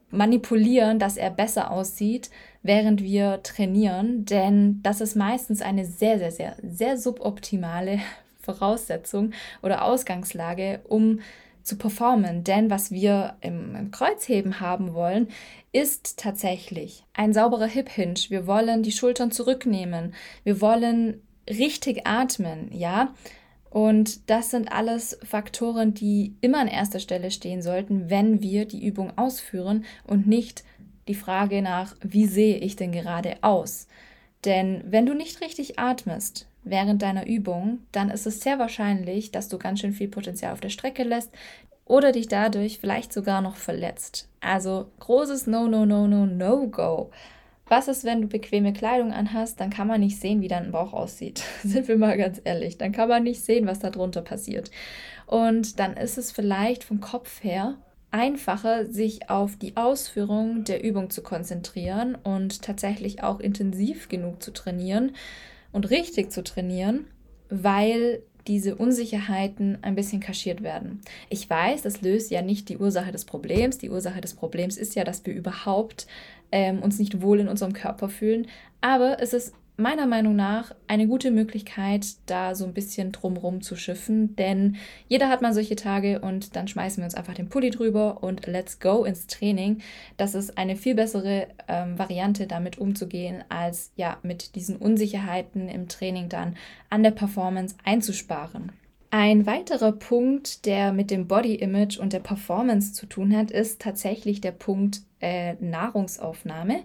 manipulieren, 0.10 1.00
dass 1.00 1.18
er 1.18 1.30
besser 1.30 1.72
aussieht, 1.72 2.30
während 2.64 3.04
wir 3.04 3.44
trainieren, 3.44 4.26
denn 4.26 4.82
das 4.82 5.02
ist 5.02 5.16
meistens 5.16 5.62
eine 5.62 5.86
sehr, 5.86 6.18
sehr, 6.18 6.32
sehr, 6.32 6.56
sehr 6.64 6.98
suboptimale 6.98 8.00
Voraussetzung 8.40 9.32
oder 9.62 9.84
Ausgangslage, 9.84 10.82
um 10.88 11.20
zu 11.66 11.78
performen. 11.78 12.44
Denn 12.44 12.70
was 12.70 12.92
wir 12.92 13.36
im, 13.42 13.76
im 13.76 13.92
Kreuzheben 13.92 14.62
haben 14.62 14.94
wollen, 14.94 15.28
ist 15.74 16.18
tatsächlich 16.18 17.04
ein 17.14 17.34
sauberer 17.34 17.66
Hip 17.66 17.90
Hinge. 17.90 18.16
Wir 18.30 18.48
wollen 18.48 18.84
die 18.84 18.92
Schultern 18.92 19.32
zurücknehmen. 19.32 20.14
Wir 20.44 20.62
wollen 20.62 21.22
richtig 21.50 22.08
atmen, 22.08 22.70
ja. 22.72 23.14
Und 23.70 24.30
das 24.30 24.52
sind 24.52 24.72
alles 24.72 25.20
Faktoren, 25.24 25.94
die 25.94 26.36
immer 26.40 26.60
an 26.60 26.70
erster 26.70 27.00
Stelle 27.00 27.30
stehen 27.30 27.62
sollten, 27.62 28.10
wenn 28.10 28.42
wir 28.42 28.66
die 28.66 28.86
Übung 28.86 29.18
ausführen 29.18 29.84
und 30.06 30.28
nicht 30.28 30.64
die 31.10 31.16
Frage 31.16 31.62
nach, 31.62 31.96
wie 32.02 32.26
sehe 32.26 32.58
ich 32.58 32.78
denn 32.78 32.94
gerade 32.94 33.36
aus? 33.42 33.88
Denn 34.46 34.84
wenn 34.88 35.06
du 35.06 35.14
nicht 35.14 35.42
richtig 35.42 35.78
atmest, 35.78 36.48
während 36.66 37.02
deiner 37.02 37.26
Übung, 37.26 37.80
dann 37.92 38.10
ist 38.10 38.28
es 38.28 38.42
sehr 38.42 38.60
wahrscheinlich, 38.60 39.32
dass 39.32 39.48
du 39.48 39.58
ganz 39.58 39.80
schön 39.80 39.94
viel 39.94 40.10
Potenzial 40.10 40.52
auf 40.52 40.60
der 40.60 40.70
Strecke 40.70 41.04
lässt 41.04 41.32
oder 41.86 42.12
dich 42.12 42.28
dadurch 42.28 42.80
vielleicht 42.80 43.14
sogar 43.14 43.42
noch 43.42 43.56
verletzt. 43.56 44.28
Also 44.42 44.88
großes 45.00 45.48
No, 45.48 45.68
No, 45.68 45.86
No, 45.86 46.08
No, 46.08 46.26
No, 46.26 46.68
Go. 46.68 47.12
Was 47.68 47.88
ist, 47.88 48.04
wenn 48.04 48.22
du 48.22 48.28
bequeme 48.28 48.74
Kleidung 48.74 49.12
anhast? 49.12 49.60
Dann 49.60 49.72
kann 49.72 49.88
man 49.88 50.00
nicht 50.00 50.20
sehen, 50.20 50.42
wie 50.42 50.48
dein 50.48 50.72
Bauch 50.72 50.94
aussieht. 50.94 51.44
Sind 51.64 51.88
wir 51.88 51.98
mal 51.98 52.18
ganz 52.18 52.42
ehrlich. 52.44 52.78
Dann 52.78 52.92
kann 52.92 53.10
man 53.10 53.24
nicht 53.24 53.44
sehen, 53.44 53.66
was 53.66 53.80
da 53.80 53.90
drunter 53.90 54.22
passiert. 54.22 54.70
Und 55.26 55.80
dann 55.80 55.98
ist 55.98 56.18
es 56.18 56.32
vielleicht 56.32 56.84
vom 56.84 57.00
Kopf 57.00 57.44
her 57.44 57.76
einfacher, 58.12 58.86
sich 58.86 59.30
auf 59.30 59.58
die 59.58 59.76
Ausführung 59.76 60.64
der 60.64 60.84
Übung 60.84 61.10
zu 61.10 61.22
konzentrieren 61.22 62.16
und 62.16 62.62
tatsächlich 62.62 63.24
auch 63.24 63.42
intensiv 63.42 64.08
genug 64.08 64.42
zu 64.42 64.54
trainieren, 64.54 65.12
und 65.76 65.90
richtig 65.90 66.32
zu 66.32 66.42
trainieren, 66.42 67.06
weil 67.50 68.24
diese 68.48 68.76
Unsicherheiten 68.76 69.78
ein 69.82 69.96
bisschen 69.96 70.22
kaschiert 70.22 70.64
werden. 70.64 71.02
Ich 71.30 71.50
weiß, 71.50 71.82
das 71.82 72.02
löst 72.02 72.32
ja 72.32 72.42
nicht 72.42 72.70
die 72.70 72.78
Ursache 72.78 73.12
des 73.12 73.26
Problems. 73.26 73.78
Die 73.78 73.90
Ursache 73.90 74.22
des 74.22 74.36
Problems 74.36 74.78
ist 74.78 74.96
ja, 74.96 75.04
dass 75.04 75.26
wir 75.26 75.34
überhaupt 75.34 76.08
ähm, 76.54 76.82
uns 76.82 76.98
nicht 76.98 77.22
wohl 77.22 77.42
in 77.42 77.50
unserem 77.50 77.74
Körper 77.74 78.08
fühlen. 78.08 78.48
Aber 78.80 79.18
es 79.20 79.34
ist 79.34 79.54
meiner 79.78 80.08
Meinung 80.08 80.36
nach 80.36 80.74
eine 80.88 81.08
gute 81.08 81.32
Möglichkeit, 81.32 82.06
da 82.26 82.56
so 82.56 82.66
ein 82.66 82.74
bisschen 82.74 83.12
drumrum 83.12 83.62
zu 83.62 83.76
schiffen, 83.76 84.36
denn 84.36 84.78
jeder 85.08 85.30
hat 85.30 85.42
mal 85.42 85.54
solche 85.54 85.76
Tage 85.76 86.22
und 86.22 86.56
dann 86.56 86.68
schmeißen 86.68 87.02
wir 87.02 87.06
uns 87.06 87.16
einfach 87.16 87.34
den 87.34 87.50
Pulli 87.50 87.72
drüber 87.72 88.24
und 88.24 88.48
let's 88.48 88.80
go 88.80 89.04
ins 89.04 89.28
Training. 89.28 89.82
Das 90.18 90.36
ist 90.36 90.58
eine 90.58 90.76
viel 90.76 90.96
bessere 90.96 91.48
ähm, 91.68 92.00
Variante, 92.00 92.48
damit 92.48 92.78
umzugehen, 92.78 93.44
als 93.50 93.92
ja 93.96 94.18
mit 94.24 94.56
diesen 94.56 94.78
Unsicherheiten 94.78 95.68
im 95.68 95.88
Training 95.88 96.30
dann 96.30 96.56
an 96.90 97.04
der 97.04 97.12
Performance 97.12 97.76
einzusparen. 97.84 98.72
Ein 99.18 99.46
weiterer 99.46 99.94
Punkt, 99.94 100.66
der 100.66 100.92
mit 100.92 101.10
dem 101.10 101.26
Body 101.26 101.56
Image 101.56 101.98
und 101.98 102.12
der 102.12 102.20
Performance 102.20 102.92
zu 102.92 103.06
tun 103.06 103.34
hat, 103.34 103.50
ist 103.50 103.82
tatsächlich 103.82 104.42
der 104.42 104.52
Punkt 104.52 105.04
äh, 105.22 105.54
Nahrungsaufnahme. 105.62 106.82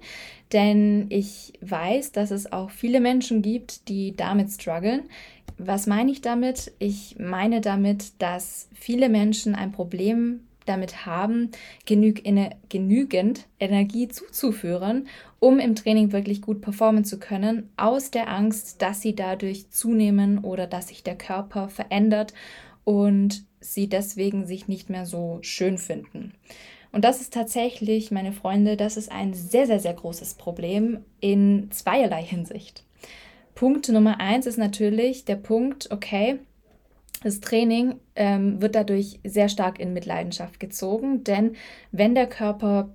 Denn 0.53 1.07
ich 1.09 1.55
weiß, 1.61 2.13
dass 2.13 2.31
es 2.31 2.53
auch 2.53 2.71
viele 2.71 3.01
Menschen 3.01 3.43
gibt, 3.43 3.89
die 3.89 4.15
damit 4.15 4.53
strugglen. 4.53 5.11
Was 5.59 5.89
meine 5.89 6.13
ich 6.13 6.21
damit? 6.21 6.71
Ich 6.79 7.17
meine 7.19 7.61
damit, 7.61 8.23
dass 8.23 8.69
viele 8.75 9.09
Menschen 9.09 9.57
ein 9.57 9.73
Problem 9.73 10.47
damit 10.71 11.05
haben, 11.05 11.51
genüg, 11.85 12.27
ener, 12.27 12.51
genügend 12.69 13.47
Energie 13.59 14.09
zuzuführen, 14.09 15.09
um 15.39 15.59
im 15.59 15.75
Training 15.75 16.13
wirklich 16.13 16.41
gut 16.41 16.61
performen 16.61 17.05
zu 17.05 17.19
können, 17.19 17.69
aus 17.77 18.11
der 18.11 18.31
Angst, 18.31 18.81
dass 18.81 19.01
sie 19.01 19.15
dadurch 19.15 19.71
zunehmen 19.71 20.39
oder 20.39 20.67
dass 20.67 20.89
sich 20.89 21.03
der 21.03 21.17
Körper 21.17 21.69
verändert 21.69 22.33
und 22.85 23.45
sie 23.61 23.89
deswegen 23.89 24.47
sich 24.47 24.69
nicht 24.69 24.89
mehr 24.89 25.07
so 25.07 25.39
schön 25.43 25.77
finden. 25.77 26.33
Und 26.93 27.05
das 27.05 27.21
ist 27.21 27.33
tatsächlich, 27.33 28.11
meine 28.11 28.33
Freunde, 28.33 28.77
das 28.77 28.97
ist 28.97 29.13
ein 29.13 29.35
sehr, 29.35 29.67
sehr, 29.67 29.81
sehr 29.81 29.95
großes 29.95 30.35
Problem 30.35 31.05
in 31.21 31.71
zweierlei 31.71 32.23
Hinsicht. 32.23 32.85
Punkt 33.55 33.89
Nummer 33.89 34.21
eins 34.21 34.47
ist 34.47 34.59
natürlich 34.59 35.25
der 35.25 35.37
Punkt, 35.37 35.91
okay, 35.91 36.39
das 37.23 37.41
Training 37.41 37.97
ähm, 38.17 38.61
wird 38.63 38.75
dadurch 38.75 39.21
sehr 39.25 39.49
stark 39.49 39.79
in 39.79 39.93
Mitleidenschaft 39.93 40.59
gezogen, 40.59 41.25
denn 41.25 41.53
wenn 41.93 42.15
der 42.15 42.27
Körper 42.27 42.91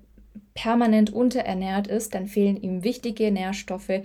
permanent 0.53 1.13
unterernährt 1.13 1.88
ist, 1.88 2.15
dann 2.15 2.27
fehlen 2.27 2.58
ihm 2.58 2.84
wichtige 2.84 3.32
Nährstoffe, 3.32 4.01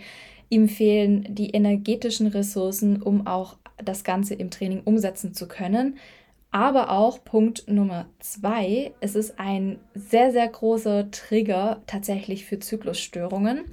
ihm 0.48 0.68
fehlen 0.68 1.26
die 1.28 1.50
energetischen 1.50 2.26
Ressourcen, 2.26 3.00
um 3.02 3.26
auch 3.26 3.56
das 3.82 4.04
Ganze 4.04 4.34
im 4.34 4.50
Training 4.50 4.82
umsetzen 4.84 5.32
zu 5.32 5.48
können. 5.48 5.96
Aber 6.52 6.90
auch 6.90 7.22
Punkt 7.22 7.68
Nummer 7.68 8.06
zwei, 8.18 8.92
es 9.00 9.14
ist 9.14 9.38
ein 9.38 9.78
sehr, 9.94 10.32
sehr 10.32 10.48
großer 10.48 11.08
Trigger 11.12 11.80
tatsächlich 11.86 12.44
für 12.44 12.58
Zyklusstörungen. 12.58 13.66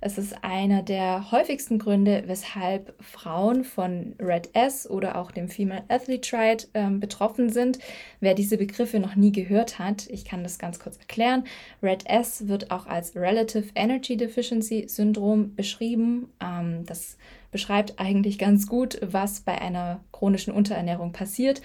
Es 0.00 0.18
ist 0.18 0.42
einer 0.42 0.82
der 0.82 1.30
häufigsten 1.30 1.78
Gründe, 1.78 2.24
weshalb 2.26 2.92
Frauen 3.00 3.62
von 3.62 4.16
Red 4.18 4.50
S 4.52 4.90
oder 4.90 5.16
auch 5.16 5.30
dem 5.30 5.48
Female 5.48 5.84
Athlete 5.88 6.28
Triad 6.28 6.68
äh, 6.72 6.90
betroffen 6.90 7.50
sind. 7.50 7.78
Wer 8.18 8.34
diese 8.34 8.58
Begriffe 8.58 8.98
noch 8.98 9.14
nie 9.14 9.30
gehört 9.30 9.78
hat, 9.78 10.08
ich 10.10 10.24
kann 10.24 10.42
das 10.42 10.58
ganz 10.58 10.80
kurz 10.80 10.96
erklären. 10.96 11.44
Red 11.84 12.04
S 12.06 12.48
wird 12.48 12.72
auch 12.72 12.86
als 12.86 13.14
Relative 13.14 13.68
Energy 13.76 14.16
Deficiency 14.16 14.88
Syndrom 14.88 15.54
beschrieben. 15.54 16.32
Ähm, 16.42 16.84
das 16.84 17.16
beschreibt 17.52 18.00
eigentlich 18.00 18.38
ganz 18.38 18.66
gut, 18.66 18.98
was 19.00 19.40
bei 19.40 19.58
einer 19.62 20.00
chronischen 20.10 20.52
Unterernährung 20.52 21.12
passiert. 21.12 21.62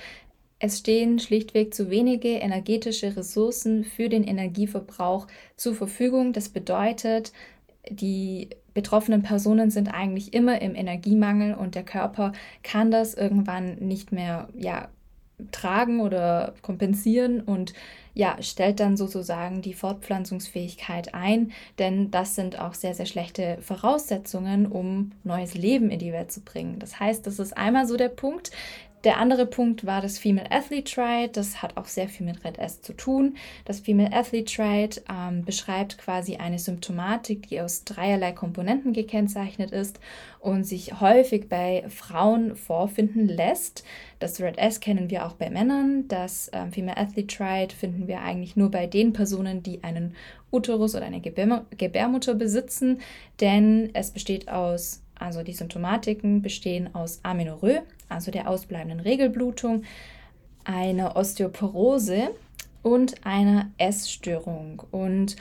Es 0.59 0.79
stehen 0.79 1.19
schlichtweg 1.19 1.73
zu 1.73 1.89
wenige 1.89 2.29
energetische 2.29 3.15
Ressourcen 3.15 3.85
für 3.85 4.09
den 4.09 4.25
Energieverbrauch 4.25 5.27
zur 5.55 5.73
Verfügung. 5.73 6.33
Das 6.33 6.49
bedeutet, 6.49 7.31
die 7.89 8.49
betroffenen 8.73 9.23
Personen 9.23 9.71
sind 9.71 9.87
eigentlich 9.87 10.33
immer 10.33 10.61
im 10.61 10.75
Energiemangel 10.75 11.55
und 11.55 11.75
der 11.75 11.83
Körper 11.83 12.33
kann 12.61 12.91
das 12.91 13.13
irgendwann 13.13 13.75
nicht 13.75 14.11
mehr 14.11 14.49
ja, 14.53 14.89
tragen 15.51 16.01
oder 16.01 16.53
kompensieren 16.61 17.41
und 17.41 17.73
ja, 18.13 18.41
stellt 18.41 18.81
dann 18.81 18.97
sozusagen 18.97 19.61
die 19.61 19.73
Fortpflanzungsfähigkeit 19.73 21.13
ein, 21.13 21.53
denn 21.77 22.11
das 22.11 22.35
sind 22.35 22.59
auch 22.59 22.73
sehr, 22.73 22.93
sehr 22.93 23.05
schlechte 23.05 23.57
Voraussetzungen, 23.61 24.65
um 24.65 25.11
neues 25.23 25.55
Leben 25.55 25.89
in 25.89 25.99
die 25.99 26.11
Welt 26.11 26.31
zu 26.31 26.41
bringen. 26.41 26.79
Das 26.79 26.99
heißt, 26.99 27.25
das 27.25 27.39
ist 27.39 27.55
einmal 27.57 27.87
so 27.87 27.95
der 27.95 28.09
Punkt, 28.09 28.51
der 29.03 29.17
andere 29.17 29.45
Punkt 29.45 29.85
war 29.85 30.01
das 30.01 30.17
Female 30.17 30.51
Athlete 30.51 30.91
Triad. 30.91 31.37
Das 31.37 31.61
hat 31.61 31.77
auch 31.77 31.85
sehr 31.85 32.09
viel 32.09 32.25
mit 32.25 32.43
Red 32.43 32.57
S 32.57 32.81
zu 32.81 32.93
tun. 32.93 33.37
Das 33.65 33.79
Female 33.79 34.13
Athlete 34.13 34.53
Triad 34.53 35.01
ähm, 35.09 35.45
beschreibt 35.45 35.97
quasi 35.97 36.35
eine 36.35 36.59
Symptomatik, 36.59 37.47
die 37.47 37.61
aus 37.61 37.85
dreierlei 37.85 38.33
Komponenten 38.33 38.91
gekennzeichnet 38.91 39.71
ist 39.71 39.99
und 40.39 40.65
sich 40.65 40.99
häufig 40.99 41.47
bei 41.47 41.85
Frauen 41.87 42.55
vorfinden 42.55 43.27
lässt. 43.27 43.85
Das 44.19 44.41
Red 44.41 44.57
S 44.57 44.79
kennen 44.81 45.09
wir 45.09 45.25
auch 45.25 45.33
bei 45.33 45.49
Männern. 45.49 46.07
Das 46.07 46.51
ähm, 46.53 46.71
Female 46.71 46.97
Athlete 46.97 47.35
Triad 47.35 47.71
finden 47.71 48.07
wir 48.07 48.21
eigentlich 48.21 48.55
nur 48.55 48.69
bei 48.69 48.85
den 48.85 49.13
Personen, 49.13 49.63
die 49.63 49.83
einen 49.83 50.15
Uterus 50.51 50.95
oder 50.95 51.05
eine 51.05 51.21
Gebär 51.21 51.65
Gebärmutter 51.77 52.33
besitzen, 52.33 52.99
denn 53.39 53.91
es 53.93 54.11
besteht 54.11 54.49
aus 54.49 55.03
also 55.19 55.43
die 55.43 55.53
Symptomatiken 55.53 56.41
bestehen 56.41 56.95
aus 56.95 57.19
Amenorrhoe, 57.23 57.83
also 58.09 58.31
der 58.31 58.49
ausbleibenden 58.49 58.99
Regelblutung, 58.99 59.83
einer 60.65 61.15
Osteoporose 61.15 62.29
und 62.83 63.25
einer 63.25 63.69
Essstörung. 63.77 64.83
Und 64.91 65.35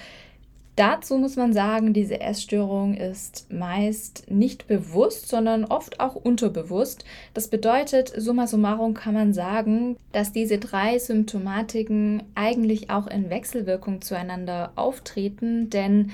dazu 0.77 1.19
muss 1.19 1.37
man 1.37 1.53
sagen, 1.53 1.93
diese 1.93 2.21
Essstörung 2.21 2.95
ist 2.95 3.53
meist 3.53 4.31
nicht 4.31 4.67
bewusst, 4.67 5.29
sondern 5.29 5.65
oft 5.65 6.01
auch 6.01 6.15
unterbewusst. 6.15 7.05
Das 7.35 7.49
bedeutet, 7.49 8.13
summa 8.17 8.47
summarum 8.47 8.95
kann 8.95 9.15
man 9.15 9.33
sagen, 9.33 9.97
dass 10.13 10.33
diese 10.33 10.59
drei 10.59 10.99
Symptomatiken 10.99 12.23
eigentlich 12.35 12.91
auch 12.91 13.07
in 13.07 13.31
Wechselwirkung 13.31 14.03
zueinander 14.03 14.73
auftreten, 14.77 15.71
denn 15.71 16.13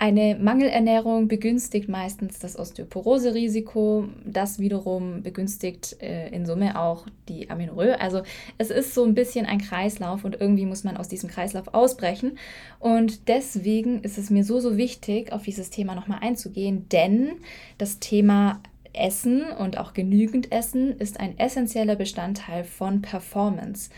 eine 0.00 0.34
Mangelernährung 0.34 1.28
begünstigt 1.28 1.90
meistens 1.90 2.38
das 2.38 2.58
Osteoporose-Risiko. 2.58 4.08
Das 4.24 4.58
wiederum 4.58 5.22
begünstigt 5.22 5.98
äh, 6.00 6.30
in 6.30 6.46
Summe 6.46 6.80
auch 6.80 7.06
die 7.28 7.50
Amenorrhoe. 7.50 8.00
Also 8.00 8.22
es 8.56 8.70
ist 8.70 8.94
so 8.94 9.04
ein 9.04 9.12
bisschen 9.12 9.44
ein 9.44 9.58
Kreislauf 9.58 10.24
und 10.24 10.40
irgendwie 10.40 10.64
muss 10.64 10.84
man 10.84 10.96
aus 10.96 11.08
diesem 11.08 11.28
Kreislauf 11.28 11.74
ausbrechen. 11.74 12.38
Und 12.78 13.28
deswegen 13.28 14.00
ist 14.02 14.16
es 14.16 14.30
mir 14.30 14.42
so, 14.42 14.58
so 14.58 14.78
wichtig, 14.78 15.34
auf 15.34 15.42
dieses 15.42 15.68
Thema 15.68 15.94
nochmal 15.94 16.20
einzugehen, 16.22 16.88
denn 16.88 17.32
das 17.76 17.98
Thema 17.98 18.62
Essen 18.94 19.42
und 19.52 19.76
auch 19.76 19.92
genügend 19.92 20.50
Essen 20.50 20.98
ist 20.98 21.20
ein 21.20 21.38
essentieller 21.38 21.96
Bestandteil 21.96 22.64
von 22.64 23.02
Performance. 23.02 23.90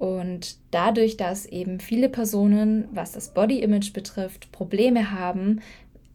Und 0.00 0.56
dadurch, 0.70 1.18
dass 1.18 1.44
eben 1.44 1.78
viele 1.78 2.08
Personen, 2.08 2.88
was 2.90 3.12
das 3.12 3.34
Body 3.34 3.60
Image 3.60 3.92
betrifft, 3.92 4.50
Probleme 4.50 5.10
haben, 5.10 5.60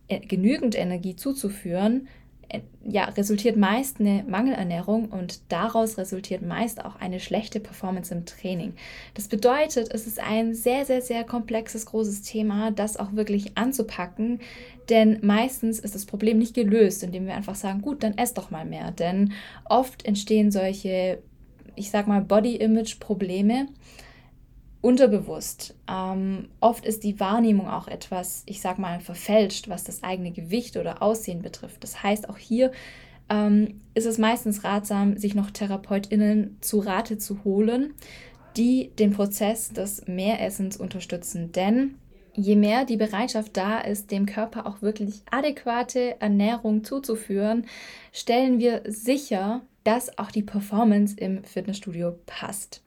äh, 0.08 0.20
genügend 0.22 0.76
Energie 0.76 1.16
zuzuführen, 1.16 2.08
äh, 2.50 2.62
ja, 2.84 3.04
resultiert 3.04 3.58
meist 3.58 4.00
eine 4.00 4.26
Mangelernährung 4.28 5.10
und 5.10 5.40
daraus 5.50 6.00
resultiert 6.00 6.42
meist 6.42 6.84
auch 6.84 6.96
eine 6.96 7.20
schlechte 7.20 7.60
Performance 7.60 8.12
im 8.12 8.26
Training. 8.26 8.74
Das 9.14 9.28
bedeutet, 9.28 9.94
es 9.94 10.08
ist 10.08 10.20
ein 10.20 10.56
sehr, 10.56 10.84
sehr, 10.86 11.04
sehr 11.04 11.24
komplexes, 11.24 11.86
großes 11.86 12.24
Thema, 12.24 12.72
das 12.72 12.98
auch 12.98 13.14
wirklich 13.14 13.56
anzupacken, 13.56 14.40
denn 14.90 15.20
meistens 15.22 15.78
ist 15.78 15.94
das 15.94 16.08
Problem 16.08 16.40
nicht 16.40 16.56
gelöst, 16.56 17.04
indem 17.04 17.28
wir 17.28 17.36
einfach 17.36 17.56
sagen, 17.56 17.84
gut, 17.84 18.02
dann 18.02 18.18
ess 18.18 18.34
doch 18.34 18.50
mal 18.50 18.66
mehr, 18.66 18.90
denn 18.90 19.34
oft 19.66 20.06
entstehen 20.06 20.50
solche 20.50 21.20
ich 21.76 21.92
sag 21.92 22.08
mal, 22.08 22.22
Body-Image-Probleme 22.22 23.68
unterbewusst. 24.82 25.74
Ähm, 25.90 26.50
oft 26.60 26.86
ist 26.86 27.04
die 27.04 27.20
Wahrnehmung 27.20 27.68
auch 27.68 27.88
etwas, 27.88 28.44
ich 28.46 28.62
sag 28.62 28.78
mal, 28.78 29.00
verfälscht, 29.00 29.68
was 29.68 29.84
das 29.84 30.04
eigene 30.04 30.32
Gewicht 30.32 30.78
oder 30.78 31.02
Aussehen 31.02 31.42
betrifft. 31.42 31.84
Das 31.84 32.04
heißt, 32.04 32.30
auch 32.30 32.38
hier 32.38 32.72
ähm, 33.30 33.82
ist 33.96 34.06
es 34.06 34.20
meistens 34.20 34.64
ratsam, 34.64 35.18
sich 35.18 35.34
noch 35.34 35.50
TherapeutInnen 35.50 36.58
zu 36.62 36.80
Rate 36.80 37.18
zu 37.18 37.44
holen, 37.44 37.96
die 38.58 38.92
den 39.00 39.12
Prozess 39.12 39.70
des 39.70 40.06
Mehressens 40.08 40.78
unterstützen. 40.78 41.52
Denn 41.52 41.96
je 42.36 42.56
mehr 42.56 42.86
die 42.86 42.98
Bereitschaft 42.98 43.58
da 43.58 43.80
ist, 43.80 44.12
dem 44.12 44.26
Körper 44.26 44.68
auch 44.68 44.82
wirklich 44.82 45.24
adäquate 45.32 46.22
Ernährung 46.22 46.84
zuzuführen, 46.84 47.66
stellen 48.12 48.60
wir 48.60 48.84
sicher, 48.86 49.62
dass 49.86 50.18
auch 50.18 50.32
die 50.32 50.44
Performance 50.44 51.16
im 51.18 51.46
Fitnessstudio 51.46 52.20
passt. 52.26 52.84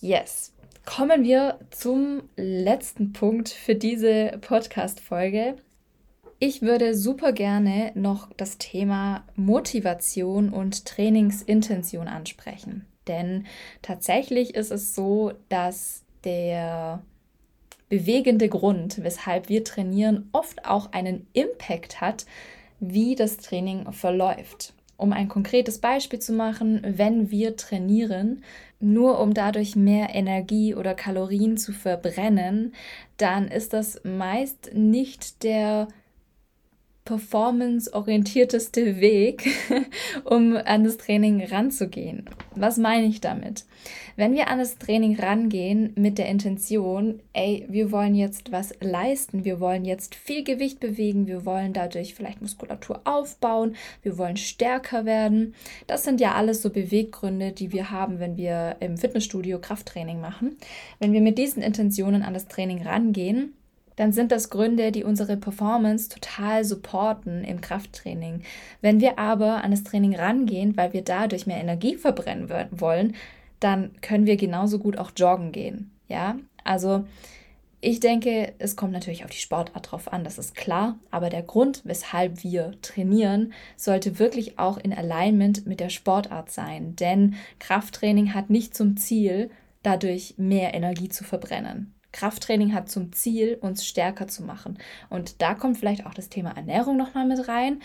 Yes. 0.00 0.52
Kommen 0.86 1.22
wir 1.22 1.60
zum 1.70 2.22
letzten 2.36 3.12
Punkt 3.12 3.50
für 3.50 3.74
diese 3.76 4.38
Podcast-Folge. 4.40 5.56
Ich 6.38 6.62
würde 6.62 6.94
super 6.96 7.32
gerne 7.32 7.92
noch 7.94 8.30
das 8.36 8.56
Thema 8.56 9.24
Motivation 9.36 10.48
und 10.48 10.86
Trainingsintention 10.86 12.08
ansprechen. 12.08 12.86
Denn 13.06 13.46
tatsächlich 13.82 14.54
ist 14.54 14.70
es 14.70 14.94
so, 14.94 15.32
dass 15.50 16.02
der 16.24 17.02
bewegende 17.90 18.48
Grund, 18.48 19.02
weshalb 19.02 19.50
wir 19.50 19.64
trainieren, 19.64 20.30
oft 20.32 20.64
auch 20.64 20.92
einen 20.92 21.26
Impact 21.34 22.00
hat, 22.00 22.24
wie 22.78 23.16
das 23.16 23.36
Training 23.36 23.92
verläuft. 23.92 24.72
Um 25.00 25.14
ein 25.14 25.28
konkretes 25.28 25.78
Beispiel 25.78 26.18
zu 26.18 26.34
machen, 26.34 26.82
wenn 26.84 27.30
wir 27.30 27.56
trainieren, 27.56 28.44
nur 28.80 29.18
um 29.18 29.32
dadurch 29.32 29.74
mehr 29.74 30.14
Energie 30.14 30.74
oder 30.74 30.92
Kalorien 30.92 31.56
zu 31.56 31.72
verbrennen, 31.72 32.74
dann 33.16 33.48
ist 33.48 33.72
das 33.72 34.02
meist 34.04 34.74
nicht 34.74 35.42
der 35.42 35.88
performance-orientierteste 37.04 39.00
Weg, 39.00 39.48
um 40.24 40.56
an 40.56 40.84
das 40.84 40.96
Training 40.98 41.42
ranzugehen. 41.44 42.26
Was 42.54 42.76
meine 42.76 43.06
ich 43.06 43.20
damit? 43.20 43.64
Wenn 44.16 44.34
wir 44.34 44.48
an 44.48 44.58
das 44.58 44.76
Training 44.76 45.18
rangehen 45.18 45.92
mit 45.96 46.18
der 46.18 46.26
Intention, 46.26 47.20
ey, 47.32 47.66
wir 47.68 47.90
wollen 47.90 48.14
jetzt 48.14 48.52
was 48.52 48.74
leisten, 48.80 49.44
wir 49.44 49.60
wollen 49.60 49.84
jetzt 49.84 50.14
viel 50.14 50.44
Gewicht 50.44 50.78
bewegen, 50.78 51.26
wir 51.26 51.46
wollen 51.46 51.72
dadurch 51.72 52.14
vielleicht 52.14 52.42
Muskulatur 52.42 53.00
aufbauen, 53.04 53.76
wir 54.02 54.18
wollen 54.18 54.36
stärker 54.36 55.06
werden. 55.06 55.54
Das 55.86 56.04
sind 56.04 56.20
ja 56.20 56.34
alles 56.34 56.60
so 56.60 56.70
Beweggründe, 56.70 57.52
die 57.52 57.72
wir 57.72 57.90
haben, 57.90 58.18
wenn 58.18 58.36
wir 58.36 58.76
im 58.80 58.98
Fitnessstudio 58.98 59.58
Krafttraining 59.58 60.20
machen. 60.20 60.58
Wenn 60.98 61.12
wir 61.12 61.22
mit 61.22 61.38
diesen 61.38 61.62
Intentionen 61.62 62.22
an 62.22 62.34
das 62.34 62.46
Training 62.46 62.82
rangehen, 62.82 63.54
dann 64.00 64.12
sind 64.12 64.32
das 64.32 64.48
Gründe, 64.48 64.92
die 64.92 65.04
unsere 65.04 65.36
Performance 65.36 66.08
total 66.08 66.64
supporten 66.64 67.44
im 67.44 67.60
Krafttraining. 67.60 68.44
Wenn 68.80 68.98
wir 68.98 69.18
aber 69.18 69.62
an 69.62 69.72
das 69.72 69.84
Training 69.84 70.16
rangehen, 70.16 70.74
weil 70.78 70.94
wir 70.94 71.02
dadurch 71.02 71.46
mehr 71.46 71.60
Energie 71.60 71.96
verbrennen 71.96 72.48
wollen, 72.70 73.14
dann 73.60 73.90
können 74.00 74.24
wir 74.24 74.38
genauso 74.38 74.78
gut 74.78 74.96
auch 74.96 75.10
joggen 75.14 75.52
gehen. 75.52 75.90
Ja, 76.08 76.38
also 76.64 77.04
ich 77.82 78.00
denke, 78.00 78.54
es 78.58 78.74
kommt 78.74 78.94
natürlich 78.94 79.24
auf 79.24 79.30
die 79.30 79.36
Sportart 79.36 79.92
drauf 79.92 80.10
an, 80.10 80.24
das 80.24 80.38
ist 80.38 80.54
klar, 80.54 80.98
aber 81.10 81.28
der 81.28 81.42
Grund, 81.42 81.82
weshalb 81.84 82.42
wir 82.42 82.72
trainieren, 82.80 83.52
sollte 83.76 84.18
wirklich 84.18 84.58
auch 84.58 84.78
in 84.78 84.94
Alignment 84.94 85.66
mit 85.66 85.78
der 85.78 85.90
Sportart 85.90 86.50
sein, 86.50 86.96
denn 86.96 87.34
Krafttraining 87.58 88.32
hat 88.32 88.48
nicht 88.48 88.74
zum 88.74 88.96
Ziel, 88.96 89.50
dadurch 89.82 90.36
mehr 90.38 90.72
Energie 90.72 91.10
zu 91.10 91.22
verbrennen. 91.22 91.99
Krafttraining 92.12 92.74
hat 92.74 92.88
zum 92.88 93.12
Ziel, 93.12 93.58
uns 93.60 93.86
stärker 93.86 94.28
zu 94.28 94.42
machen. 94.42 94.78
Und 95.08 95.42
da 95.42 95.54
kommt 95.54 95.78
vielleicht 95.78 96.06
auch 96.06 96.14
das 96.14 96.28
Thema 96.28 96.56
Ernährung 96.56 96.96
nochmal 96.96 97.26
mit 97.26 97.48
rein. 97.48 97.80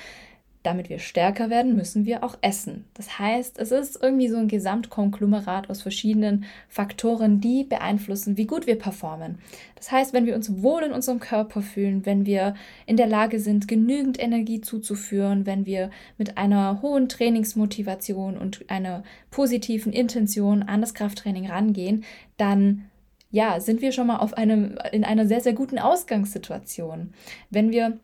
Damit 0.66 0.90
wir 0.90 0.98
stärker 0.98 1.52
werden, 1.52 1.76
müssen 1.76 2.08
wir 2.08 2.24
auch 2.24 2.40
essen. 2.42 2.86
Das 2.96 3.20
heißt, 3.20 3.60
es 3.60 3.70
ist 3.70 4.00
irgendwie 4.02 4.30
so 4.30 4.38
ein 4.38 4.48
Gesamtkonglomerat 4.48 5.70
aus 5.70 5.84
verschiedenen 5.84 6.46
Faktoren, 6.70 7.40
die 7.40 7.64
beeinflussen, 7.64 8.36
wie 8.36 8.48
gut 8.48 8.66
wir 8.66 8.76
performen. 8.76 9.38
Das 9.76 9.92
heißt, 9.92 10.12
wenn 10.14 10.26
wir 10.26 10.34
uns 10.34 10.64
wohl 10.64 10.82
in 10.82 10.92
unserem 10.92 11.20
Körper 11.20 11.62
fühlen, 11.62 12.08
wenn 12.08 12.26
wir 12.26 12.56
in 12.88 12.98
der 12.98 13.06
Lage 13.06 13.40
sind, 13.40 13.68
genügend 13.68 14.20
Energie 14.20 14.60
zuzuführen, 14.60 15.46
wenn 15.46 15.68
wir 15.68 15.92
mit 16.18 16.40
einer 16.40 16.82
hohen 16.82 17.10
Trainingsmotivation 17.10 18.36
und 18.36 18.68
einer 18.68 19.04
positiven 19.30 19.94
Intention 19.94 20.64
an 20.64 20.82
das 20.82 20.96
Krafttraining 20.96 21.48
rangehen, 21.48 22.04
dann 22.38 22.86
ja, 23.32 23.60
sind 23.60 23.82
wir 23.82 23.92
schon 23.92 24.08
mal 24.08 24.18
auf 24.18 24.34
einem, 24.34 24.78
in 24.92 25.04
einer 25.04 25.28
sehr, 25.28 25.42
sehr 25.42 25.54
guten 25.54 25.80
Ausgangssituation. 25.80 27.14
Wenn 27.50 27.72
wir 27.72 28.00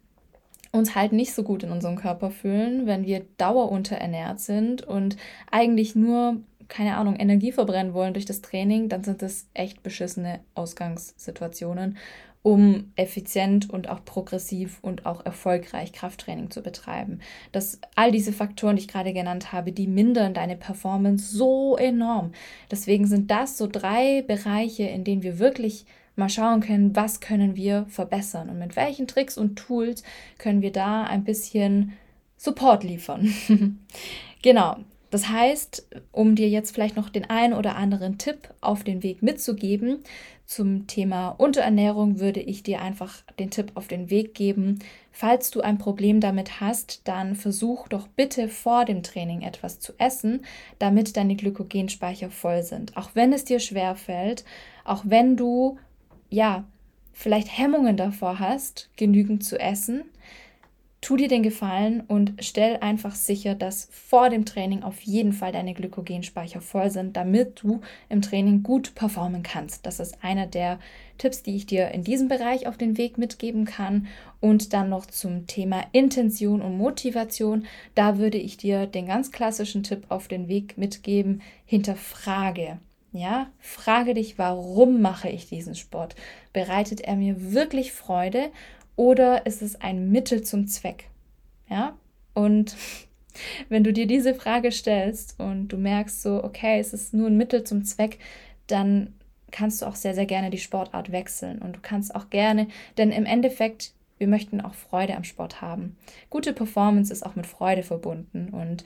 uns 0.71 0.95
halt 0.95 1.11
nicht 1.11 1.33
so 1.33 1.43
gut 1.43 1.63
in 1.63 1.71
unserem 1.71 1.97
Körper 1.97 2.31
fühlen, 2.31 2.85
wenn 2.85 3.05
wir 3.05 3.25
dauerunterernährt 3.37 4.39
sind 4.39 4.81
und 4.83 5.17
eigentlich 5.51 5.95
nur, 5.95 6.37
keine 6.67 6.95
Ahnung, 6.95 7.15
Energie 7.17 7.51
verbrennen 7.51 7.93
wollen 7.93 8.13
durch 8.13 8.25
das 8.25 8.41
Training, 8.41 8.87
dann 8.87 9.03
sind 9.03 9.21
das 9.21 9.47
echt 9.53 9.83
beschissene 9.83 10.39
Ausgangssituationen 10.55 11.97
um 12.43 12.91
effizient 12.95 13.69
und 13.69 13.87
auch 13.89 14.03
progressiv 14.03 14.79
und 14.81 15.05
auch 15.05 15.25
erfolgreich 15.25 15.93
Krafttraining 15.93 16.49
zu 16.49 16.61
betreiben. 16.61 17.19
Dass 17.51 17.79
all 17.95 18.11
diese 18.11 18.33
Faktoren, 18.33 18.75
die 18.75 18.83
ich 18.83 18.87
gerade 18.87 19.13
genannt 19.13 19.51
habe, 19.51 19.71
die 19.71 19.87
mindern 19.87 20.33
deine 20.33 20.57
Performance 20.57 21.35
so 21.35 21.77
enorm. 21.77 22.31
Deswegen 22.71 23.05
sind 23.05 23.29
das 23.29 23.57
so 23.57 23.67
drei 23.67 24.23
Bereiche, 24.23 24.83
in 24.83 25.03
denen 25.03 25.21
wir 25.21 25.37
wirklich 25.37 25.85
mal 26.15 26.29
schauen 26.29 26.61
können, 26.61 26.95
was 26.95 27.19
können 27.19 27.55
wir 27.55 27.85
verbessern 27.89 28.49
und 28.49 28.59
mit 28.59 28.75
welchen 28.75 29.07
Tricks 29.07 29.37
und 29.37 29.55
Tools 29.55 30.03
können 30.37 30.61
wir 30.61 30.71
da 30.71 31.03
ein 31.03 31.23
bisschen 31.23 31.93
Support 32.37 32.83
liefern. 32.83 33.33
genau. 34.41 34.77
Das 35.11 35.27
heißt, 35.27 35.87
um 36.11 36.35
dir 36.35 36.49
jetzt 36.49 36.73
vielleicht 36.73 36.95
noch 36.95 37.09
den 37.09 37.29
einen 37.29 37.53
oder 37.53 37.75
anderen 37.75 38.17
Tipp 38.17 38.49
auf 38.61 38.83
den 38.83 39.03
Weg 39.03 39.21
mitzugeben, 39.21 39.99
zum 40.51 40.85
Thema 40.85 41.29
Unterernährung 41.29 42.19
würde 42.19 42.41
ich 42.41 42.61
dir 42.61 42.81
einfach 42.81 43.23
den 43.39 43.51
Tipp 43.51 43.71
auf 43.75 43.87
den 43.87 44.09
Weg 44.09 44.33
geben. 44.33 44.79
Falls 45.13 45.49
du 45.49 45.61
ein 45.61 45.77
Problem 45.77 46.19
damit 46.19 46.59
hast, 46.59 47.07
dann 47.07 47.35
versuch 47.37 47.87
doch 47.87 48.09
bitte 48.09 48.49
vor 48.49 48.83
dem 48.83 49.01
Training 49.01 49.43
etwas 49.43 49.79
zu 49.79 49.93
essen, 49.97 50.41
damit 50.77 51.15
deine 51.15 51.37
Glykogenspeicher 51.37 52.29
voll 52.29 52.63
sind. 52.63 52.97
Auch 52.97 53.11
wenn 53.13 53.31
es 53.31 53.45
dir 53.45 53.61
schwer 53.61 53.95
fällt, 53.95 54.43
auch 54.83 55.03
wenn 55.05 55.37
du 55.37 55.77
ja 56.29 56.65
vielleicht 57.13 57.57
Hemmungen 57.57 57.95
davor 57.95 58.39
hast, 58.39 58.89
genügend 58.97 59.45
zu 59.45 59.57
essen, 59.57 60.03
tu 61.01 61.17
dir 61.17 61.27
den 61.27 61.41
Gefallen 61.41 62.01
und 62.01 62.33
stell 62.39 62.77
einfach 62.77 63.15
sicher, 63.15 63.55
dass 63.55 63.89
vor 63.91 64.29
dem 64.29 64.45
Training 64.45 64.83
auf 64.83 65.01
jeden 65.01 65.33
Fall 65.33 65.51
deine 65.51 65.73
Glykogenspeicher 65.73 66.61
voll 66.61 66.91
sind, 66.91 67.17
damit 67.17 67.63
du 67.63 67.81
im 68.07 68.21
Training 68.21 68.61
gut 68.61 68.93
performen 68.93 69.41
kannst. 69.41 69.87
Das 69.87 69.99
ist 69.99 70.23
einer 70.23 70.45
der 70.45 70.79
Tipps, 71.17 71.41
die 71.41 71.55
ich 71.55 71.65
dir 71.65 71.89
in 71.89 72.03
diesem 72.03 72.27
Bereich 72.27 72.67
auf 72.67 72.77
den 72.77 72.97
Weg 72.97 73.17
mitgeben 73.17 73.65
kann. 73.65 74.07
Und 74.39 74.73
dann 74.73 74.89
noch 74.89 75.07
zum 75.07 75.47
Thema 75.47 75.83
Intention 75.91 76.61
und 76.61 76.77
Motivation. 76.77 77.65
Da 77.95 78.19
würde 78.19 78.37
ich 78.37 78.57
dir 78.57 78.85
den 78.85 79.07
ganz 79.07 79.31
klassischen 79.31 79.81
Tipp 79.81 80.05
auf 80.09 80.27
den 80.27 80.47
Weg 80.47 80.77
mitgeben. 80.77 81.41
Hinterfrage. 81.65 82.79
Ja, 83.13 83.49
frage 83.59 84.13
dich, 84.13 84.37
warum 84.37 85.01
mache 85.01 85.29
ich 85.29 85.49
diesen 85.49 85.75
Sport? 85.75 86.15
Bereitet 86.53 87.01
er 87.01 87.17
mir 87.17 87.51
wirklich 87.51 87.91
Freude 87.91 88.51
oder 88.95 89.45
ist 89.45 89.61
es 89.61 89.79
ein 89.79 90.11
Mittel 90.11 90.43
zum 90.43 90.67
Zweck? 90.67 91.05
Ja, 91.69 91.97
und 92.33 92.75
wenn 93.69 93.83
du 93.83 93.93
dir 93.93 94.07
diese 94.07 94.35
Frage 94.35 94.71
stellst 94.71 95.39
und 95.39 95.69
du 95.69 95.77
merkst 95.77 96.21
so, 96.21 96.43
okay, 96.43 96.79
es 96.79 96.93
ist 96.93 97.13
nur 97.13 97.27
ein 97.27 97.37
Mittel 97.37 97.63
zum 97.63 97.83
Zweck, 97.85 98.19
dann 98.67 99.13
kannst 99.51 99.81
du 99.81 99.85
auch 99.85 99.95
sehr, 99.95 100.13
sehr 100.13 100.25
gerne 100.25 100.49
die 100.49 100.57
Sportart 100.57 101.11
wechseln 101.11 101.59
und 101.59 101.75
du 101.75 101.79
kannst 101.81 102.15
auch 102.15 102.29
gerne, 102.29 102.67
denn 102.97 103.11
im 103.11 103.25
Endeffekt, 103.25 103.93
wir 104.17 104.27
möchten 104.27 104.61
auch 104.61 104.75
Freude 104.75 105.15
am 105.15 105.23
Sport 105.23 105.61
haben. 105.61 105.97
Gute 106.29 106.53
Performance 106.53 107.11
ist 107.11 107.25
auch 107.25 107.35
mit 107.35 107.47
Freude 107.47 107.83
verbunden 107.83 108.49
und 108.51 108.85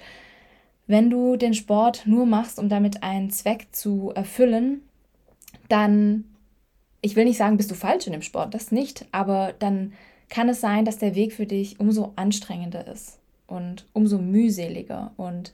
wenn 0.88 1.10
du 1.10 1.36
den 1.36 1.54
Sport 1.54 2.04
nur 2.06 2.26
machst, 2.26 2.60
um 2.60 2.70
damit 2.70 3.02
einen 3.02 3.32
Zweck 3.32 3.68
zu 3.72 4.12
erfüllen, 4.14 4.82
dann 5.68 6.26
ich 7.06 7.16
will 7.16 7.26
nicht 7.26 7.38
sagen, 7.38 7.58
bist 7.58 7.70
du 7.70 7.76
falsch 7.76 8.08
in 8.08 8.14
dem 8.14 8.24
Sport, 8.24 8.56
das 8.56 8.72
nicht, 8.72 9.06
aber 9.12 9.54
dann 9.60 9.94
kann 10.28 10.50
es 10.50 10.60
sein, 10.60 10.86
dass 10.86 10.98
der 10.98 11.14
Weg 11.14 11.34
für 11.34 11.46
dich 11.46 11.80
umso 11.80 12.14
anstrengender 12.16 12.88
ist 12.88 13.20
und 13.46 13.86
umso 13.94 14.18
mühseliger 14.18 15.14
und 15.16 15.54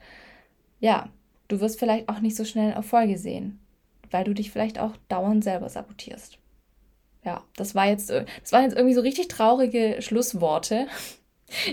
ja, 0.79 1.09
du 1.49 1.59
wirst 1.59 1.77
vielleicht 1.77 2.07
auch 2.07 2.21
nicht 2.21 2.37
so 2.37 2.45
schnell 2.45 2.71
Erfolge 2.71 3.17
sehen, 3.17 3.59
weil 4.11 4.23
du 4.23 4.33
dich 4.33 4.49
vielleicht 4.49 4.79
auch 4.79 4.93
dauernd 5.09 5.43
selber 5.43 5.67
sabotierst. 5.67 6.37
Ja, 7.25 7.43
das 7.57 7.75
war 7.75 7.85
jetzt, 7.85 8.09
das 8.09 8.51
waren 8.53 8.63
jetzt 8.63 8.77
irgendwie 8.77 8.95
so 8.95 9.01
richtig 9.01 9.27
traurige 9.27 9.97
Schlussworte. 9.99 10.87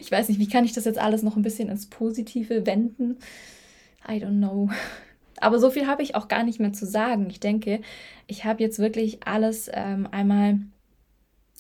Ich 0.01 0.11
weiß 0.11 0.29
nicht, 0.29 0.41
wie 0.41 0.49
kann 0.49 0.64
ich 0.64 0.73
das 0.73 0.87
jetzt 0.87 0.99
alles 0.99 1.23
noch 1.23 1.37
ein 1.37 1.43
bisschen 1.43 1.69
ins 1.69 1.87
Positive 1.87 2.67
wenden? 2.67 3.19
I 4.09 4.14
don't 4.14 4.38
know. 4.38 4.71
Aber 5.40 5.59
so 5.59 5.70
viel 5.70 5.87
habe 5.87 6.03
ich 6.03 6.14
auch 6.14 6.29
gar 6.29 6.42
nicht 6.42 6.61
mehr 6.61 6.72
zu 6.72 6.87
sagen. 6.87 7.29
Ich 7.31 7.40
denke, 7.40 7.81
ich 8.27 8.44
habe 8.44 8.62
jetzt 8.62 8.79
wirklich 8.79 9.27
alles 9.27 9.70
ähm, 9.72 10.09
einmal 10.11 10.59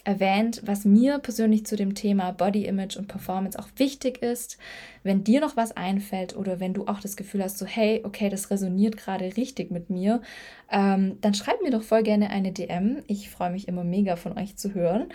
erwähnt, 0.04 0.62
was 0.64 0.84
mir 0.84 1.18
persönlich 1.18 1.66
zu 1.66 1.76
dem 1.76 1.94
Thema 1.94 2.32
Body 2.32 2.64
Image 2.64 2.96
und 2.96 3.08
Performance 3.08 3.58
auch 3.58 3.68
wichtig 3.76 4.22
ist. 4.22 4.56
Wenn 5.02 5.22
dir 5.22 5.40
noch 5.40 5.56
was 5.56 5.76
einfällt 5.76 6.34
oder 6.34 6.60
wenn 6.60 6.72
du 6.72 6.86
auch 6.86 7.00
das 7.00 7.16
Gefühl 7.16 7.42
hast, 7.42 7.58
so 7.58 7.66
hey, 7.66 8.02
okay, 8.04 8.30
das 8.30 8.50
resoniert 8.50 8.96
gerade 8.96 9.36
richtig 9.36 9.70
mit 9.70 9.90
mir, 9.90 10.22
ähm, 10.70 11.18
dann 11.20 11.34
schreib 11.34 11.60
mir 11.62 11.70
doch 11.70 11.82
voll 11.82 12.02
gerne 12.02 12.30
eine 12.30 12.52
DM. 12.52 13.02
Ich 13.06 13.28
freue 13.28 13.50
mich 13.50 13.68
immer 13.68 13.84
mega 13.84 14.16
von 14.16 14.38
euch 14.38 14.56
zu 14.56 14.72
hören. 14.72 15.08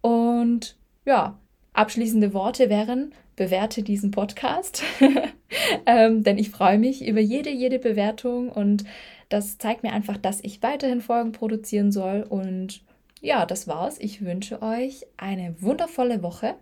Und 0.00 0.76
ja, 1.04 1.38
abschließende 1.72 2.34
Worte 2.34 2.68
wären, 2.68 3.12
bewerte 3.40 3.82
diesen 3.82 4.10
Podcast, 4.10 4.82
ähm, 5.86 6.22
denn 6.22 6.36
ich 6.36 6.50
freue 6.50 6.78
mich 6.78 7.08
über 7.08 7.20
jede, 7.20 7.48
jede 7.48 7.78
Bewertung 7.78 8.50
und 8.50 8.84
das 9.30 9.56
zeigt 9.56 9.82
mir 9.82 9.94
einfach, 9.94 10.18
dass 10.18 10.44
ich 10.44 10.62
weiterhin 10.62 11.00
Folgen 11.00 11.32
produzieren 11.32 11.90
soll. 11.90 12.22
Und 12.28 12.82
ja, 13.22 13.46
das 13.46 13.66
war's. 13.66 13.98
Ich 13.98 14.22
wünsche 14.22 14.60
euch 14.60 15.06
eine 15.16 15.54
wundervolle 15.58 16.22
Woche. 16.22 16.54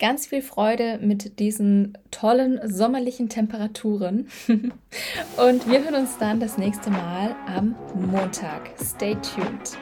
ganz 0.00 0.26
viel 0.26 0.42
Freude 0.42 0.98
mit 1.00 1.38
diesen 1.38 1.96
tollen 2.10 2.58
sommerlichen 2.68 3.28
Temperaturen. 3.28 4.26
Und 4.48 5.70
wir 5.70 5.84
hören 5.84 5.94
uns 5.94 6.18
dann 6.18 6.40
das 6.40 6.58
nächste 6.58 6.90
Mal 6.90 7.36
am 7.46 7.76
Montag. 7.94 8.72
Stay 8.76 9.14
tuned. 9.14 9.78